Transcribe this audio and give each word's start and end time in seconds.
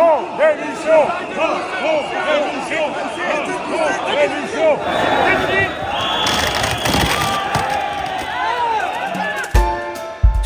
Révolution 0.00 1.00
Révolution 2.26 2.84
Révolution 4.06 5.59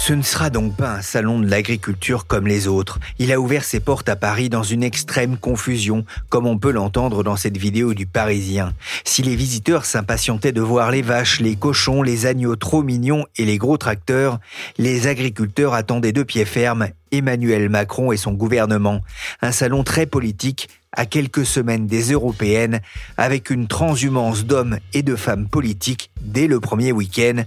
Ce 0.06 0.12
ne 0.12 0.20
sera 0.20 0.50
donc 0.50 0.76
pas 0.76 0.96
un 0.96 1.00
salon 1.00 1.40
de 1.40 1.48
l'agriculture 1.48 2.26
comme 2.26 2.46
les 2.46 2.68
autres. 2.68 3.00
Il 3.18 3.32
a 3.32 3.40
ouvert 3.40 3.64
ses 3.64 3.80
portes 3.80 4.10
à 4.10 4.16
Paris 4.16 4.50
dans 4.50 4.62
une 4.62 4.82
extrême 4.82 5.38
confusion, 5.38 6.04
comme 6.28 6.46
on 6.46 6.58
peut 6.58 6.72
l'entendre 6.72 7.24
dans 7.24 7.36
cette 7.36 7.56
vidéo 7.56 7.94
du 7.94 8.04
Parisien. 8.04 8.74
Si 9.04 9.22
les 9.22 9.34
visiteurs 9.34 9.86
s'impatientaient 9.86 10.52
de 10.52 10.60
voir 10.60 10.90
les 10.90 11.00
vaches, 11.00 11.40
les 11.40 11.56
cochons, 11.56 12.02
les 12.02 12.26
agneaux 12.26 12.54
trop 12.54 12.82
mignons 12.82 13.24
et 13.38 13.46
les 13.46 13.56
gros 13.56 13.78
tracteurs, 13.78 14.40
les 14.76 15.06
agriculteurs 15.06 15.72
attendaient 15.72 16.12
de 16.12 16.22
pied 16.22 16.44
ferme 16.44 16.88
Emmanuel 17.10 17.70
Macron 17.70 18.12
et 18.12 18.18
son 18.18 18.32
gouvernement. 18.32 19.00
Un 19.40 19.52
salon 19.52 19.84
très 19.84 20.04
politique 20.04 20.68
à 20.92 21.06
quelques 21.06 21.46
semaines 21.46 21.86
des 21.86 22.12
européennes, 22.12 22.82
avec 23.16 23.48
une 23.48 23.68
transhumance 23.68 24.44
d'hommes 24.44 24.80
et 24.92 25.02
de 25.02 25.16
femmes 25.16 25.48
politiques 25.48 26.10
dès 26.20 26.46
le 26.46 26.60
premier 26.60 26.92
week-end, 26.92 27.44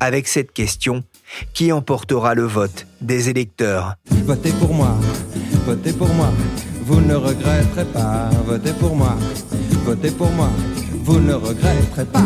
avec 0.00 0.26
cette 0.26 0.52
question. 0.52 1.04
Qui 1.54 1.70
emportera 1.70 2.34
le 2.34 2.42
vote 2.42 2.86
des 3.00 3.28
électeurs? 3.28 3.94
Votez 4.24 4.52
pour 4.52 4.74
moi, 4.74 4.98
votez 5.64 5.92
pour 5.92 6.08
moi, 6.08 6.32
vous 6.84 7.00
ne 7.00 7.14
regretterez 7.14 7.84
pas. 7.84 8.30
Votez 8.46 8.72
pour 8.72 8.96
moi, 8.96 9.16
votez 9.84 10.10
pour 10.10 10.30
moi, 10.32 10.48
vous 11.04 11.20
ne 11.20 11.34
regretterez 11.34 12.04
pas. 12.06 12.24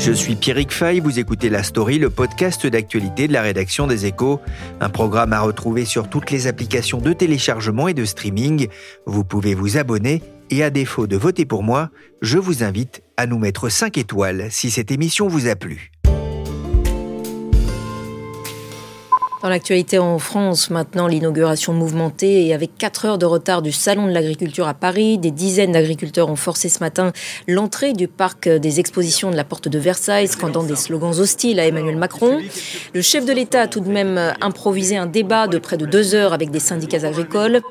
Je 0.00 0.12
suis 0.12 0.34
Pierrick 0.34 0.72
Fay, 0.72 0.98
vous 0.98 1.18
écoutez 1.18 1.50
La 1.50 1.62
Story, 1.62 1.98
le 1.98 2.08
podcast 2.08 2.66
d'actualité 2.66 3.28
de 3.28 3.34
la 3.34 3.42
rédaction 3.42 3.86
des 3.86 4.06
Échos, 4.06 4.40
un 4.80 4.88
programme 4.88 5.34
à 5.34 5.42
retrouver 5.42 5.84
sur 5.84 6.08
toutes 6.08 6.30
les 6.30 6.46
applications 6.46 7.02
de 7.02 7.12
téléchargement 7.12 7.86
et 7.86 7.92
de 7.92 8.06
streaming. 8.06 8.68
Vous 9.04 9.24
pouvez 9.24 9.54
vous 9.54 9.76
abonner 9.76 10.22
et 10.48 10.62
à 10.62 10.70
défaut 10.70 11.06
de 11.06 11.18
voter 11.18 11.44
pour 11.44 11.62
moi, 11.62 11.90
je 12.22 12.38
vous 12.38 12.64
invite 12.64 13.02
à 13.18 13.26
nous 13.26 13.38
mettre 13.38 13.68
5 13.68 13.98
étoiles 13.98 14.46
si 14.48 14.70
cette 14.70 14.90
émission 14.90 15.28
vous 15.28 15.48
a 15.48 15.54
plu. 15.54 15.92
Dans 19.42 19.48
l'actualité 19.48 19.98
en 19.98 20.18
France, 20.18 20.68
maintenant 20.68 21.06
l'inauguration 21.06 21.72
mouvementée 21.72 22.46
et 22.46 22.52
avec 22.52 22.76
4 22.76 23.04
heures 23.06 23.18
de 23.18 23.24
retard 23.24 23.62
du 23.62 23.72
Salon 23.72 24.06
de 24.06 24.12
l'agriculture 24.12 24.68
à 24.68 24.74
Paris, 24.74 25.16
des 25.16 25.30
dizaines 25.30 25.72
d'agriculteurs 25.72 26.28
ont 26.28 26.36
forcé 26.36 26.68
ce 26.68 26.80
matin 26.80 27.12
l'entrée 27.48 27.94
du 27.94 28.06
parc 28.06 28.50
des 28.50 28.80
expositions 28.80 29.30
de 29.30 29.36
la 29.36 29.44
porte 29.44 29.68
de 29.68 29.78
Versailles, 29.78 30.28
scandant 30.28 30.62
des 30.62 30.76
slogans 30.76 31.18
hostiles 31.18 31.58
à 31.58 31.66
Emmanuel 31.66 31.96
Macron. 31.96 32.38
Le 32.92 33.00
chef 33.00 33.24
de 33.24 33.32
l'État 33.32 33.62
a 33.62 33.66
tout 33.66 33.80
de 33.80 33.88
même 33.88 34.20
improvisé 34.42 34.98
un 34.98 35.06
débat 35.06 35.46
de 35.46 35.56
près 35.56 35.78
de 35.78 35.86
deux 35.86 36.14
heures 36.14 36.34
avec 36.34 36.50
des 36.50 36.60
syndicats 36.60 37.06
agricoles. 37.06 37.62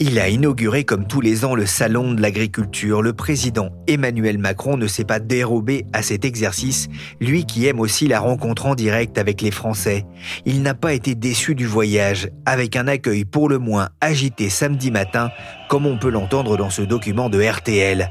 Il 0.00 0.20
a 0.20 0.28
inauguré 0.28 0.84
comme 0.84 1.08
tous 1.08 1.20
les 1.20 1.44
ans 1.44 1.56
le 1.56 1.66
Salon 1.66 2.14
de 2.14 2.22
l'agriculture. 2.22 3.02
Le 3.02 3.12
président 3.12 3.70
Emmanuel 3.88 4.38
Macron 4.38 4.76
ne 4.76 4.86
s'est 4.86 5.04
pas 5.04 5.18
dérobé 5.18 5.86
à 5.92 6.02
cet 6.02 6.24
exercice, 6.24 6.88
lui 7.20 7.44
qui 7.44 7.66
aime 7.66 7.80
aussi 7.80 8.06
la 8.06 8.20
rencontre 8.20 8.66
en 8.66 8.76
direct 8.76 9.18
avec 9.18 9.42
les 9.42 9.50
Français. 9.50 10.06
Il 10.46 10.62
n'a 10.62 10.74
pas 10.74 10.94
été 10.94 11.16
déçu 11.16 11.56
du 11.56 11.66
voyage, 11.66 12.30
avec 12.46 12.76
un 12.76 12.86
accueil 12.86 13.24
pour 13.24 13.48
le 13.48 13.58
moins 13.58 13.88
agité 14.00 14.50
samedi 14.50 14.92
matin, 14.92 15.30
comme 15.68 15.84
on 15.84 15.98
peut 15.98 16.10
l'entendre 16.10 16.56
dans 16.56 16.70
ce 16.70 16.82
document 16.82 17.28
de 17.28 17.42
RTL. 17.42 18.08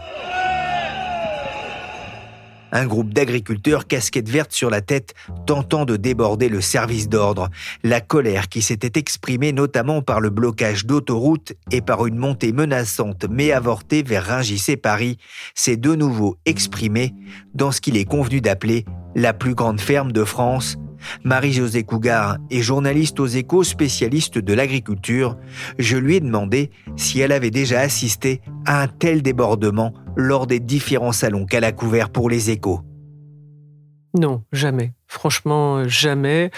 Un 2.72 2.86
groupe 2.86 3.14
d'agriculteurs 3.14 3.88
casquette 3.88 4.30
verte 4.30 4.52
sur 4.52 4.70
la 4.70 4.82
tête 4.82 5.14
tentant 5.46 5.86
de 5.86 5.96
déborder 5.96 6.50
le 6.50 6.62
service 6.62 7.10
d'ordre. 7.10 7.50
La 7.84 8.02
colère 8.02 8.50
qui 8.50 8.62
s'était 8.62 9.00
exprimée 9.00 9.54
notamment 9.54 10.02
par 10.02 10.20
le 10.20 10.30
blocage 10.30 10.86
d'autoroutes 10.86 11.54
et 11.72 11.82
par 11.82 12.06
une 12.06 12.18
montée 12.18 12.52
menaçante 12.52 13.26
mais 13.30 13.52
avortée 13.52 14.04
vers 14.04 14.26
Rungis-et-Paris 14.26 15.18
s'est 15.56 15.78
de 15.78 15.96
nouveau 15.96 16.38
exprimée 16.46 17.14
dans 17.54 17.72
ce 17.72 17.82
qu'il 17.82 17.98
est 17.98 18.06
convenu 18.06 18.42
d'appeler 18.42 18.86
la 19.16 19.34
plus 19.34 19.56
grande 19.56 19.82
ferme 19.82 20.12
de 20.12 20.24
France, 20.24 20.78
Marie-Josée 21.24 21.84
Cougar 21.84 22.38
est 22.50 22.62
journaliste 22.62 23.20
aux 23.20 23.28
échos 23.28 23.64
spécialiste 23.64 24.38
de 24.38 24.54
l'agriculture. 24.54 25.38
Je 25.78 25.98
lui 25.98 26.16
ai 26.16 26.20
demandé 26.20 26.72
si 26.96 27.20
elle 27.20 27.32
avait 27.32 27.52
déjà 27.52 27.80
assisté 27.80 28.42
à 28.66 28.82
un 28.82 28.88
tel 28.88 29.22
débordement 29.22 29.94
lors 30.18 30.48
des 30.48 30.60
différents 30.60 31.14
salons 31.14 31.46
qu'elle 31.46 31.64
a 31.64 31.72
couverts 31.72 32.10
pour 32.10 32.30
les 32.30 32.50
échos. 32.50 32.82
Non, 34.18 34.44
jamais. 34.52 34.94
Franchement, 35.08 35.88
jamais. 35.88 36.52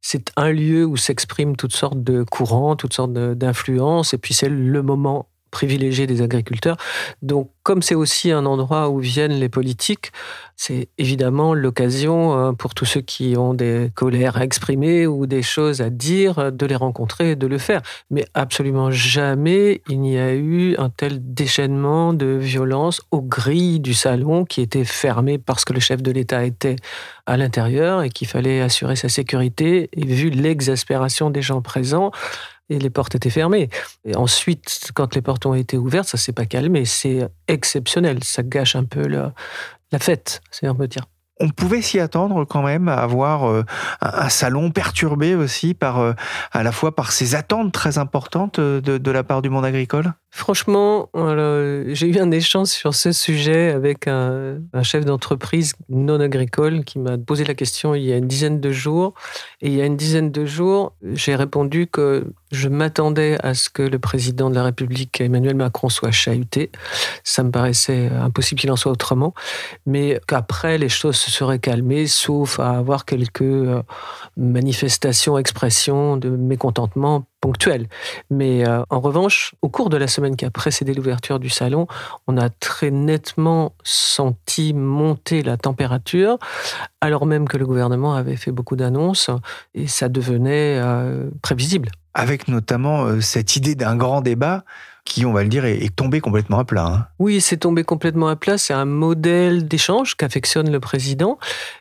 C'est 0.00 0.32
un 0.36 0.50
lieu 0.50 0.84
où 0.84 0.96
s'expriment 0.96 1.56
toutes 1.56 1.74
sortes 1.74 2.02
de 2.02 2.24
courants, 2.24 2.76
toutes 2.76 2.92
sortes 2.92 3.12
d'influences, 3.12 4.12
et 4.12 4.18
puis 4.18 4.34
c'est 4.34 4.50
le 4.50 4.82
moment 4.82 5.28
privilégié 5.54 6.06
des 6.06 6.20
agriculteurs. 6.20 6.76
Donc, 7.22 7.48
comme 7.62 7.80
c'est 7.80 7.94
aussi 7.94 8.30
un 8.30 8.44
endroit 8.44 8.90
où 8.90 8.98
viennent 8.98 9.38
les 9.38 9.48
politiques, 9.48 10.12
c'est 10.56 10.88
évidemment 10.98 11.54
l'occasion 11.54 12.18
euh, 12.36 12.52
pour 12.52 12.74
tous 12.74 12.84
ceux 12.84 13.00
qui 13.00 13.36
ont 13.38 13.54
des 13.54 13.90
colères 13.94 14.36
à 14.36 14.44
exprimer 14.44 15.06
ou 15.06 15.26
des 15.26 15.42
choses 15.42 15.80
à 15.80 15.88
dire 15.88 16.52
de 16.52 16.66
les 16.66 16.76
rencontrer 16.76 17.30
et 17.30 17.36
de 17.36 17.46
le 17.46 17.58
faire. 17.58 17.80
Mais 18.10 18.26
absolument 18.34 18.90
jamais 18.90 19.80
il 19.88 20.00
n'y 20.00 20.18
a 20.18 20.34
eu 20.34 20.76
un 20.76 20.90
tel 20.90 21.18
déchaînement 21.22 22.12
de 22.12 22.26
violence 22.26 23.00
aux 23.10 23.22
grilles 23.22 23.80
du 23.80 23.94
salon 23.94 24.44
qui 24.44 24.60
était 24.60 24.84
fermé 24.84 25.38
parce 25.38 25.64
que 25.64 25.72
le 25.72 25.80
chef 25.80 26.02
de 26.02 26.10
l'État 26.10 26.44
était 26.44 26.76
à 27.26 27.36
l'intérieur 27.36 28.02
et 28.02 28.10
qu'il 28.10 28.28
fallait 28.28 28.60
assurer 28.60 28.96
sa 28.96 29.08
sécurité. 29.08 29.88
Et 29.92 30.04
vu 30.04 30.30
l'exaspération 30.30 31.30
des 31.30 31.42
gens 31.42 31.62
présents, 31.62 32.10
et 32.68 32.78
les 32.78 32.90
portes 32.90 33.14
étaient 33.14 33.30
fermées. 33.30 33.68
Et 34.04 34.16
ensuite, 34.16 34.90
quand 34.94 35.14
les 35.14 35.22
portes 35.22 35.46
ont 35.46 35.54
été 35.54 35.76
ouvertes, 35.76 36.08
ça 36.08 36.18
s'est 36.18 36.32
pas 36.32 36.46
calmé. 36.46 36.84
C'est 36.84 37.28
exceptionnel. 37.48 38.22
Ça 38.24 38.42
gâche 38.42 38.76
un 38.76 38.84
peu 38.84 39.06
la, 39.06 39.34
la 39.92 39.98
fête, 39.98 40.40
c'est 40.50 40.68
on 40.68 40.74
peut 40.74 40.88
dire. 40.88 41.04
On 41.40 41.48
pouvait 41.48 41.82
s'y 41.82 41.98
attendre 41.98 42.44
quand 42.44 42.62
même 42.62 42.88
à 42.88 42.94
avoir 42.94 43.50
euh, 43.50 43.64
un 44.00 44.28
salon 44.28 44.70
perturbé 44.70 45.34
aussi 45.34 45.74
par 45.74 45.98
euh, 45.98 46.12
à 46.52 46.62
la 46.62 46.70
fois 46.70 46.94
par 46.94 47.10
ces 47.10 47.34
attentes 47.34 47.72
très 47.72 47.98
importantes 47.98 48.60
de, 48.60 48.98
de 48.98 49.10
la 49.10 49.24
part 49.24 49.42
du 49.42 49.50
monde 49.50 49.64
agricole? 49.64 50.12
Franchement, 50.30 51.10
j'ai 51.14 52.08
eu 52.08 52.18
un 52.18 52.32
échange 52.32 52.66
sur 52.66 52.92
ce 52.94 53.12
sujet 53.12 53.70
avec 53.70 54.08
un, 54.08 54.58
chef 54.82 55.04
d'entreprise 55.04 55.74
non 55.88 56.18
agricole 56.18 56.82
qui 56.82 56.98
m'a 56.98 57.16
posé 57.18 57.44
la 57.44 57.54
question 57.54 57.94
il 57.94 58.02
y 58.02 58.12
a 58.12 58.16
une 58.16 58.26
dizaine 58.26 58.60
de 58.60 58.72
jours. 58.72 59.14
Et 59.60 59.68
il 59.68 59.74
y 59.74 59.80
a 59.80 59.86
une 59.86 59.96
dizaine 59.96 60.32
de 60.32 60.44
jours, 60.44 60.96
j'ai 61.12 61.36
répondu 61.36 61.86
que 61.86 62.32
je 62.54 62.68
m'attendais 62.68 63.36
à 63.42 63.54
ce 63.54 63.68
que 63.68 63.82
le 63.82 63.98
président 63.98 64.48
de 64.48 64.54
la 64.54 64.64
République, 64.64 65.20
Emmanuel 65.20 65.56
Macron, 65.56 65.88
soit 65.88 66.10
chahuté. 66.10 66.70
Ça 67.24 67.42
me 67.42 67.50
paraissait 67.50 68.08
impossible 68.08 68.60
qu'il 68.60 68.70
en 68.70 68.76
soit 68.76 68.92
autrement. 68.92 69.34
Mais 69.86 70.20
qu'après, 70.26 70.78
les 70.78 70.88
choses 70.88 71.16
se 71.16 71.30
seraient 71.30 71.58
calmées, 71.58 72.06
sauf 72.06 72.60
à 72.60 72.70
avoir 72.70 73.04
quelques 73.04 73.42
euh, 73.42 73.82
manifestations, 74.36 75.36
expressions 75.36 76.16
de 76.16 76.30
mécontentement 76.30 77.26
ponctuel. 77.40 77.88
Mais 78.30 78.66
euh, 78.66 78.82
en 78.88 79.00
revanche, 79.00 79.54
au 79.60 79.68
cours 79.68 79.90
de 79.90 79.98
la 79.98 80.06
semaine 80.06 80.34
qui 80.34 80.46
a 80.46 80.50
précédé 80.50 80.94
l'ouverture 80.94 81.38
du 81.38 81.50
salon, 81.50 81.86
on 82.26 82.38
a 82.38 82.48
très 82.48 82.90
nettement 82.90 83.74
senti 83.82 84.72
monter 84.72 85.42
la 85.42 85.58
température, 85.58 86.38
alors 87.02 87.26
même 87.26 87.46
que 87.46 87.58
le 87.58 87.66
gouvernement 87.66 88.14
avait 88.14 88.36
fait 88.36 88.50
beaucoup 88.50 88.76
d'annonces 88.76 89.28
et 89.74 89.86
ça 89.88 90.08
devenait 90.08 90.78
euh, 90.80 91.28
prévisible. 91.42 91.90
Avec 92.14 92.48
notamment 92.48 93.04
euh, 93.04 93.20
cette 93.20 93.56
idée 93.56 93.74
d'un 93.74 93.96
grand 93.96 94.20
débat 94.20 94.64
qui, 95.04 95.26
on 95.26 95.32
va 95.32 95.42
le 95.42 95.48
dire, 95.48 95.66
est, 95.66 95.94
tombé 95.94 96.20
complètement 96.20 96.58
à 96.58 96.64
plat. 96.64 96.86
Hein. 96.86 97.06
Oui, 97.18 97.40
c'est 97.40 97.58
tombé 97.58 97.84
complètement 97.84 98.28
à 98.28 98.36
plat. 98.36 98.56
C'est 98.56 98.72
un 98.72 98.86
modèle 98.86 99.68
d'échange 99.68 100.14
qu'affectionne 100.16 100.72
le 100.72 100.80
président. 100.80 101.38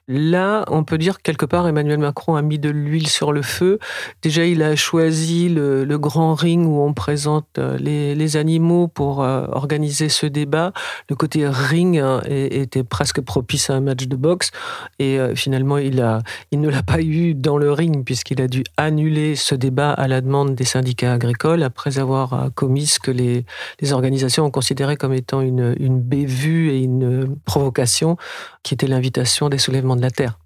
Là, 0.10 0.66
on 0.68 0.84
peut 0.84 0.98
dire 0.98 1.22
quelque 1.22 1.46
part, 1.46 1.68
Emmanuel 1.68 2.00
Macron 2.00 2.36
a 2.36 2.42
mis 2.42 2.60
de 2.60 2.70
l'huile 2.70 3.08
sur 3.08 3.32
le 3.32 3.42
feu. 3.42 3.80
Déjà, 4.22 4.46
il 4.46 4.62
a 4.62 4.76
choisi 4.76 5.48
le, 5.48 5.86
grand 6.04 6.34
ring 6.34 6.68
où 6.68 6.82
on 6.82 6.94
présente 6.94 7.48
euh, 7.60 7.78
les, 7.78 8.36
animaux 8.36 8.88
pour 8.88 9.24
euh, 9.24 9.46
organiser 9.52 10.10
ce 10.10 10.26
débat. 10.26 10.74
Le 11.10 11.16
côté 11.16 11.48
ring 11.48 12.00
hein, 12.00 12.22
était 12.26 12.84
presque 12.84 13.22
propice 13.22 13.70
à 13.70 13.76
un 13.76 13.82
match 13.82 14.08
de 14.08 14.16
boxe. 14.18 14.52
Et 15.00 15.20
euh, 15.20 15.34
finalement, 15.34 15.78
il, 15.78 16.02
a, 16.02 16.22
il 16.52 16.60
ne 16.60 16.70
l'a 16.70 16.84
pas 16.84 17.00
eu 17.00 17.36
dans 17.36 17.58
le 17.58 17.72
ring 17.72 18.04
puisqu'il 18.04 18.42
a 18.42 18.48
dû 18.48 18.64
annuler 18.76 19.36
ce 19.36 19.56
débat 19.56 19.92
à 19.92 20.08
la 20.10 20.20
demande 20.20 20.56
des 20.56 20.66
syndicats 20.66 21.14
agricoles 21.14 21.64
après 21.64 22.00
avoir 22.00 22.50
commis 22.56 22.88
ce 22.88 23.00
que 23.00 23.13
les, 23.14 23.46
organisations 23.94 24.46
ont 24.46 24.52
considéré 24.52 24.96
comme 24.96 25.14
étant 25.14 25.42
une, 25.42 25.76
une 25.80 26.00
bévue 26.00 26.72
et 26.72 26.80
une 26.80 27.36
provocation 27.46 28.18
qui 28.64 28.74
était 28.74 28.88
l'invitation 28.88 29.50
des 29.50 29.58
soulèvements 29.58 29.96
de 29.96 30.02
la 30.02 30.12
terre. 30.12 30.40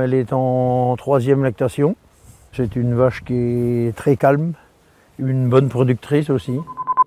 Elle 0.00 0.14
est 0.14 0.32
en 0.32 0.94
troisième 0.96 1.42
lactation. 1.42 1.96
C'est 2.52 2.76
une 2.76 2.94
vache 2.94 3.24
qui 3.24 3.34
est 3.34 3.96
très 3.96 4.16
calme, 4.16 4.52
une 5.18 5.48
bonne 5.48 5.68
productrice 5.68 6.30
aussi. 6.30 6.58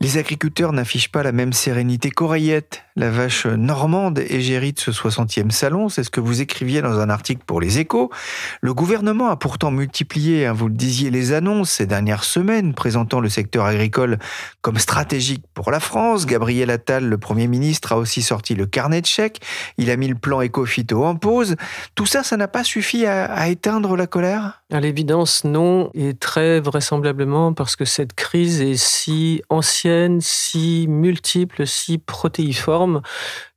Les 0.02 0.18
agriculteurs 0.18 0.74
n'affichent 0.74 1.12
pas 1.12 1.22
la 1.22 1.32
même 1.32 1.54
sérénité 1.54 2.10
qu'Oreillette, 2.10 2.82
la 2.96 3.12
vache 3.12 3.46
normande 3.46 4.18
égérie 4.18 4.74
de 4.74 4.80
ce 4.80 4.90
60e 4.90 5.52
salon. 5.52 5.90
C'est 5.90 6.04
ce 6.04 6.10
que 6.10 6.20
vous 6.20 6.42
écriviez 6.42 6.82
dans 6.82 7.00
un 7.00 7.12
article 7.12 7.44
pour 7.46 7.62
Les 7.62 7.78
Échos. 7.78 8.10
Le 8.62 8.74
gouvernement 8.74 9.30
a 9.30 9.36
pourtant 9.36 9.70
multiplié, 9.70 10.48
hein, 10.48 10.54
vous 10.54 10.70
le 10.70 10.74
disiez, 10.74 11.12
les 11.12 11.34
annonces 11.34 11.70
ces 11.70 11.86
dernières 11.86 12.24
semaines 12.24 12.74
présentant 12.74 13.20
le 13.20 13.30
secteur 13.30 13.66
agricole 13.66 14.18
comme 14.64 14.80
stratégique 14.80 15.44
pour 15.54 15.70
la 15.70 15.80
France. 15.80 16.26
Gabriel 16.26 16.72
Attal, 16.72 17.06
le 17.06 17.20
Premier 17.20 17.46
ministre, 17.46 17.92
a 17.92 17.98
aussi 17.98 18.24
sorti 18.24 18.56
le 18.56 18.66
carnet 18.66 19.02
de 19.02 19.06
chèques. 19.06 19.40
Il 19.78 19.92
a 19.92 19.98
mis 19.98 20.08
le 20.08 20.16
plan 20.16 20.42
éco-phyto 20.42 21.06
en 21.06 21.16
pause. 21.16 21.58
Tout 21.94 22.08
ça, 22.08 22.24
ça 22.24 22.38
n'a 22.38 22.48
pas 22.48 22.64
suffi 22.64 23.06
à 23.06 23.50
éteindre 23.50 23.96
la 23.96 24.08
colère? 24.08 24.61
À 24.72 24.80
l'évidence, 24.80 25.44
non. 25.44 25.92
Et 25.94 26.14
très 26.14 26.62
vraisemblablement 26.62 27.54
parce 27.54 27.76
que 27.76 27.84
cette 27.84 28.14
crise 28.14 28.62
est 28.62 28.78
si 28.78 29.42
ancienne 29.50 30.22
si 30.22 30.86
multiple, 30.88 31.68
si 31.68 31.98
protéiforme 31.98 33.02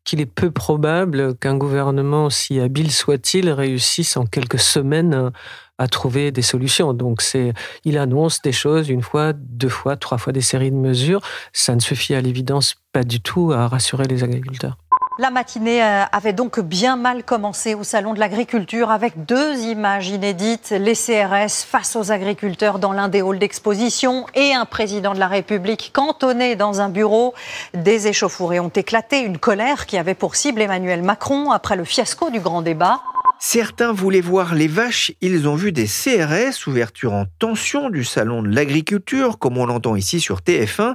qu'il 0.02 0.20
est 0.20 0.26
peu 0.26 0.50
probable 0.50 1.36
qu'un 1.36 1.56
gouvernement, 1.56 2.30
si 2.30 2.60
habile 2.60 2.90
soit-il, 2.90 3.48
réussisse 3.48 4.16
en 4.16 4.26
quelques 4.26 4.58
semaines 4.58 5.30
à 5.78 5.88
trouver 5.88 6.30
des 6.30 6.42
solutions. 6.42 6.92
Donc, 6.92 7.22
c'est, 7.22 7.52
il 7.84 7.96
annonce 7.96 8.42
des 8.42 8.52
choses 8.52 8.88
une 8.88 9.02
fois, 9.02 9.32
deux 9.32 9.68
fois, 9.68 9.96
trois 9.96 10.18
fois 10.18 10.32
des 10.32 10.40
séries 10.40 10.70
de 10.70 10.76
mesures. 10.76 11.20
Ça 11.52 11.74
ne 11.74 11.80
suffit 11.80 12.14
à 12.14 12.20
l'évidence 12.20 12.74
pas 12.92 13.02
du 13.02 13.20
tout 13.20 13.52
à 13.52 13.66
rassurer 13.66 14.04
les 14.04 14.22
agriculteurs. 14.24 14.78
La 15.16 15.30
matinée 15.30 15.80
euh, 15.80 16.02
avait 16.10 16.32
donc 16.32 16.58
bien 16.58 16.96
mal 16.96 17.22
commencé 17.22 17.76
au 17.76 17.84
Salon 17.84 18.14
de 18.14 18.18
l'Agriculture 18.18 18.90
avec 18.90 19.26
deux 19.26 19.60
images 19.60 20.08
inédites, 20.08 20.70
les 20.70 20.94
CRS 20.94 21.64
face 21.64 21.94
aux 21.94 22.10
agriculteurs 22.10 22.80
dans 22.80 22.92
l'un 22.92 23.06
des 23.06 23.20
halls 23.20 23.38
d'exposition 23.38 24.26
et 24.34 24.54
un 24.54 24.64
président 24.64 25.14
de 25.14 25.20
la 25.20 25.28
République 25.28 25.92
cantonné 25.94 26.56
dans 26.56 26.80
un 26.80 26.88
bureau. 26.88 27.32
Des 27.74 28.08
échauffourées 28.08 28.58
ont 28.58 28.70
éclaté, 28.70 29.20
une 29.20 29.38
colère 29.38 29.86
qui 29.86 29.98
avait 29.98 30.14
pour 30.14 30.34
cible 30.34 30.60
Emmanuel 30.60 31.04
Macron 31.04 31.52
après 31.52 31.76
le 31.76 31.84
fiasco 31.84 32.30
du 32.30 32.40
grand 32.40 32.62
débat. 32.62 33.00
Certains 33.46 33.92
voulaient 33.92 34.22
voir 34.22 34.54
les 34.54 34.68
vaches, 34.68 35.12
ils 35.20 35.46
ont 35.46 35.54
vu 35.54 35.70
des 35.70 35.84
CRS, 35.84 36.66
ouverture 36.66 37.12
en 37.12 37.26
tension 37.38 37.90
du 37.90 38.02
salon 38.02 38.42
de 38.42 38.48
l'agriculture, 38.48 39.38
comme 39.38 39.58
on 39.58 39.66
l'entend 39.66 39.96
ici 39.96 40.18
sur 40.18 40.40
TF1. 40.40 40.94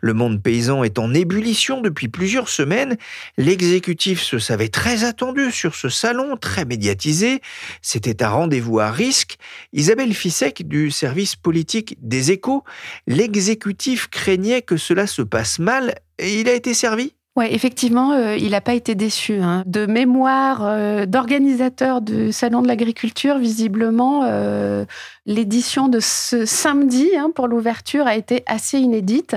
Le 0.00 0.14
monde 0.14 0.42
paysan 0.42 0.82
est 0.82 0.98
en 0.98 1.12
ébullition 1.12 1.82
depuis 1.82 2.08
plusieurs 2.08 2.48
semaines. 2.48 2.96
L'exécutif 3.36 4.22
se 4.22 4.38
savait 4.38 4.70
très 4.70 5.04
attendu 5.04 5.52
sur 5.52 5.74
ce 5.74 5.90
salon, 5.90 6.38
très 6.38 6.64
médiatisé. 6.64 7.42
C'était 7.82 8.22
un 8.22 8.30
rendez-vous 8.30 8.80
à 8.80 8.90
risque. 8.90 9.36
Isabelle 9.74 10.14
Fissek 10.14 10.66
du 10.66 10.90
service 10.90 11.36
politique 11.36 11.98
des 12.00 12.32
échos, 12.32 12.64
l'exécutif 13.06 14.08
craignait 14.08 14.62
que 14.62 14.78
cela 14.78 15.06
se 15.06 15.20
passe 15.20 15.58
mal 15.58 15.94
et 16.18 16.40
il 16.40 16.48
a 16.48 16.54
été 16.54 16.72
servi 16.72 17.12
oui, 17.36 17.46
effectivement, 17.50 18.12
euh, 18.12 18.36
il 18.36 18.50
n'a 18.50 18.60
pas 18.60 18.74
été 18.74 18.96
déçu. 18.96 19.40
Hein. 19.40 19.62
De 19.66 19.86
mémoire 19.86 20.62
euh, 20.64 21.06
d'organisateur 21.06 22.00
du 22.00 22.32
Salon 22.32 22.60
de 22.60 22.66
l'Agriculture, 22.66 23.38
visiblement, 23.38 24.22
euh, 24.24 24.84
l'édition 25.26 25.88
de 25.88 26.00
ce 26.00 26.44
samedi 26.44 27.08
hein, 27.16 27.30
pour 27.32 27.46
l'ouverture 27.46 28.08
a 28.08 28.16
été 28.16 28.42
assez 28.46 28.78
inédite. 28.80 29.36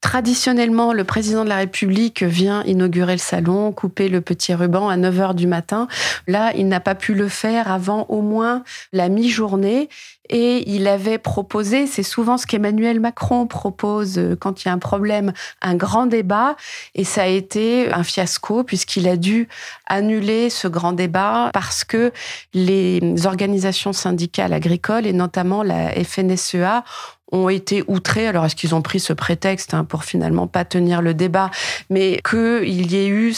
Traditionnellement, 0.00 0.94
le 0.94 1.04
président 1.04 1.44
de 1.44 1.50
la 1.50 1.56
République 1.56 2.22
vient 2.22 2.64
inaugurer 2.64 3.12
le 3.12 3.18
salon, 3.18 3.70
couper 3.70 4.08
le 4.08 4.22
petit 4.22 4.54
ruban 4.54 4.88
à 4.88 4.96
9 4.96 5.14
h 5.14 5.34
du 5.34 5.46
matin. 5.46 5.88
Là, 6.26 6.52
il 6.56 6.68
n'a 6.68 6.80
pas 6.80 6.94
pu 6.94 7.12
le 7.12 7.28
faire 7.28 7.70
avant 7.70 8.06
au 8.08 8.22
moins 8.22 8.64
la 8.92 9.10
mi-journée. 9.10 9.90
Et 10.30 10.70
il 10.70 10.86
avait 10.86 11.18
proposé, 11.18 11.88
c'est 11.88 12.04
souvent 12.04 12.38
ce 12.38 12.46
qu'Emmanuel 12.46 13.00
Macron 13.00 13.48
propose 13.48 14.20
quand 14.38 14.62
il 14.62 14.68
y 14.68 14.70
a 14.70 14.72
un 14.72 14.78
problème, 14.78 15.32
un 15.60 15.74
grand 15.74 16.06
débat. 16.06 16.54
Et 16.94 17.02
ça 17.02 17.22
a 17.22 17.26
été 17.26 17.92
un 17.92 18.04
fiasco 18.04 18.62
puisqu'il 18.62 19.08
a 19.08 19.16
dû 19.16 19.48
annuler 19.86 20.48
ce 20.48 20.68
grand 20.68 20.92
débat 20.92 21.50
parce 21.52 21.82
que 21.82 22.12
les 22.54 23.00
organisations 23.26 23.92
syndicales 23.92 24.52
agricoles 24.52 25.04
et 25.04 25.12
notamment 25.12 25.64
la 25.64 25.90
FNSEA 26.04 26.84
ont 27.32 27.48
été 27.48 27.84
outrés. 27.86 28.26
Alors, 28.26 28.44
est-ce 28.44 28.56
qu'ils 28.56 28.74
ont 28.74 28.82
pris 28.82 29.00
ce 29.00 29.12
prétexte 29.12 29.74
hein, 29.74 29.84
pour 29.84 30.04
finalement 30.04 30.46
pas 30.46 30.64
tenir 30.64 31.02
le 31.02 31.14
débat, 31.14 31.50
mais 31.88 32.20
qu'il 32.28 32.92
y 32.92 32.96
ait 32.96 33.08
eu 33.08 33.34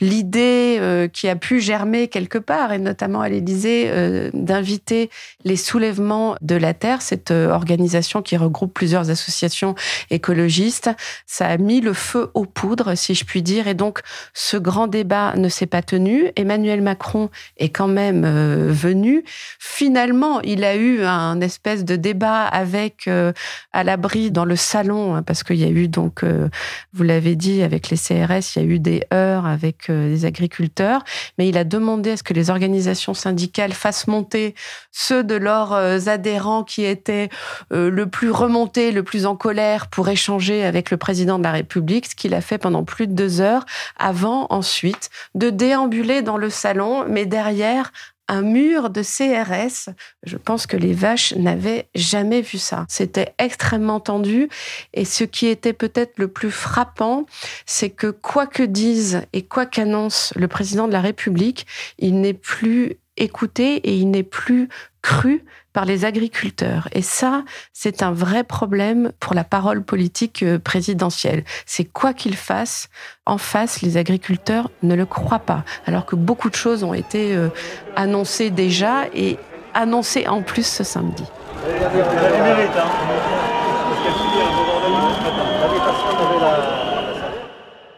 l'idée 0.00 0.78
euh, 0.80 1.08
qui 1.08 1.28
a 1.28 1.36
pu 1.36 1.60
germer 1.60 2.08
quelque 2.08 2.38
part, 2.38 2.72
et 2.72 2.78
notamment 2.78 3.20
à 3.20 3.28
l'Élysée, 3.28 3.86
euh, 3.88 4.30
d'inviter 4.32 5.10
les 5.44 5.56
soulèvements 5.56 6.36
de 6.40 6.54
la 6.54 6.74
terre, 6.74 7.02
cette 7.02 7.30
euh, 7.30 7.50
organisation 7.50 8.22
qui 8.22 8.36
regroupe 8.36 8.72
plusieurs 8.72 9.10
associations 9.10 9.74
écologistes. 10.10 10.90
Ça 11.26 11.46
a 11.46 11.56
mis 11.56 11.80
le 11.80 11.92
feu 11.92 12.30
aux 12.34 12.46
poudres, 12.46 12.96
si 12.96 13.14
je 13.14 13.24
puis 13.24 13.42
dire, 13.42 13.68
et 13.68 13.74
donc 13.74 14.00
ce 14.34 14.56
grand 14.56 14.86
débat 14.86 15.34
ne 15.36 15.48
s'est 15.48 15.66
pas 15.66 15.82
tenu. 15.82 16.30
Emmanuel 16.36 16.82
Macron 16.82 17.30
est 17.56 17.70
quand 17.70 17.88
même 17.88 18.26
venu. 18.68 19.24
Finalement, 19.58 20.40
il 20.42 20.64
a 20.64 20.76
eu 20.76 21.02
un 21.02 21.40
espèce 21.40 21.84
de 21.84 21.96
débat 21.96 22.44
avec 22.44 22.67
avec 22.68 23.08
euh, 23.08 23.32
à 23.72 23.82
l'abri 23.82 24.30
dans 24.30 24.44
le 24.44 24.56
salon, 24.56 25.14
hein, 25.14 25.22
parce 25.22 25.42
qu'il 25.42 25.56
y 25.56 25.64
a 25.64 25.68
eu 25.68 25.88
donc, 25.88 26.22
euh, 26.22 26.50
vous 26.92 27.02
l'avez 27.02 27.34
dit, 27.34 27.62
avec 27.62 27.88
les 27.88 27.96
CRS, 27.96 28.56
il 28.56 28.62
y 28.62 28.64
a 28.64 28.68
eu 28.68 28.78
des 28.78 29.02
heures 29.14 29.46
avec 29.46 29.88
euh, 29.88 30.10
les 30.10 30.26
agriculteurs, 30.26 31.02
mais 31.38 31.48
il 31.48 31.56
a 31.56 31.64
demandé 31.64 32.10
à 32.10 32.16
ce 32.18 32.22
que 32.22 32.34
les 32.34 32.50
organisations 32.50 33.14
syndicales 33.14 33.72
fassent 33.72 34.06
monter 34.06 34.54
ceux 34.92 35.24
de 35.24 35.34
leurs 35.34 35.72
adhérents 36.08 36.62
qui 36.62 36.84
étaient 36.84 37.28
le 37.70 38.04
plus 38.06 38.30
remontés, 38.30 38.92
le 38.92 39.02
plus 39.02 39.26
en 39.26 39.36
colère 39.36 39.86
pour 39.86 40.08
échanger 40.08 40.64
avec 40.64 40.90
le 40.90 40.96
président 40.96 41.38
de 41.38 41.44
la 41.44 41.52
République, 41.52 42.06
ce 42.06 42.14
qu'il 42.14 42.34
a 42.34 42.40
fait 42.40 42.58
pendant 42.58 42.84
plus 42.84 43.06
de 43.06 43.12
deux 43.12 43.40
heures, 43.40 43.64
avant 43.98 44.46
ensuite 44.50 45.10
de 45.34 45.50
déambuler 45.50 46.22
dans 46.22 46.36
le 46.36 46.50
salon, 46.50 47.04
mais 47.08 47.26
derrière 47.26 47.92
un 48.28 48.42
mur 48.42 48.90
de 48.90 49.02
CRS. 49.02 49.90
Je 50.22 50.36
pense 50.36 50.66
que 50.66 50.76
les 50.76 50.92
vaches 50.92 51.34
n'avaient 51.34 51.88
jamais 51.94 52.42
vu 52.42 52.58
ça. 52.58 52.84
C'était 52.88 53.34
extrêmement 53.38 54.00
tendu. 54.00 54.48
Et 54.94 55.04
ce 55.04 55.24
qui 55.24 55.46
était 55.46 55.72
peut-être 55.72 56.18
le 56.18 56.28
plus 56.28 56.50
frappant, 56.50 57.26
c'est 57.66 57.90
que 57.90 58.08
quoi 58.08 58.46
que 58.46 58.62
dise 58.62 59.22
et 59.32 59.42
quoi 59.42 59.66
qu'annonce 59.66 60.32
le 60.36 60.48
président 60.48 60.86
de 60.86 60.92
la 60.92 61.00
République, 61.00 61.66
il 61.98 62.20
n'est 62.20 62.34
plus 62.34 62.98
écouté 63.16 63.76
et 63.76 63.96
il 63.96 64.10
n'est 64.10 64.22
plus 64.22 64.68
cru 65.02 65.44
par 65.78 65.84
les 65.84 66.04
agriculteurs. 66.04 66.88
Et 66.90 67.02
ça, 67.02 67.44
c'est 67.72 68.02
un 68.02 68.10
vrai 68.10 68.42
problème 68.42 69.12
pour 69.20 69.32
la 69.32 69.44
parole 69.44 69.84
politique 69.84 70.42
euh, 70.42 70.58
présidentielle. 70.58 71.44
C'est 71.66 71.84
quoi 71.84 72.12
qu'il 72.12 72.34
fasse, 72.34 72.88
en 73.26 73.38
face, 73.38 73.80
les 73.80 73.96
agriculteurs 73.96 74.72
ne 74.82 74.96
le 74.96 75.06
croient 75.06 75.38
pas, 75.38 75.62
alors 75.86 76.04
que 76.04 76.16
beaucoup 76.16 76.50
de 76.50 76.56
choses 76.56 76.82
ont 76.82 76.94
été 76.94 77.32
euh, 77.32 77.48
annoncées 77.94 78.50
déjà 78.50 79.04
et 79.14 79.36
annoncées 79.72 80.26
en 80.26 80.42
plus 80.42 80.66
ce 80.66 80.82
samedi. 80.82 81.22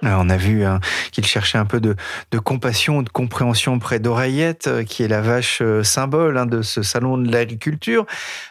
On 0.02 0.28
a 0.28 0.36
vu 0.36 0.64
hein, 0.64 0.80
qu'il 1.12 1.24
cherchait 1.24 1.58
un 1.58 1.64
peu 1.64 1.80
de, 1.80 1.96
compassion, 2.38 3.02
de 3.02 3.08
compréhension 3.08 3.78
près 3.78 3.98
d'Oreillette, 3.98 4.66
euh, 4.66 4.82
qui 4.82 5.02
est 5.02 5.08
la 5.08 5.20
vache 5.20 5.60
euh, 5.62 5.82
symbole 5.82 6.38
hein, 6.38 6.46
de 6.46 6.62
ce 6.62 6.82
salon 6.82 7.18
de 7.18 7.30
l'agriculture. 7.30 8.06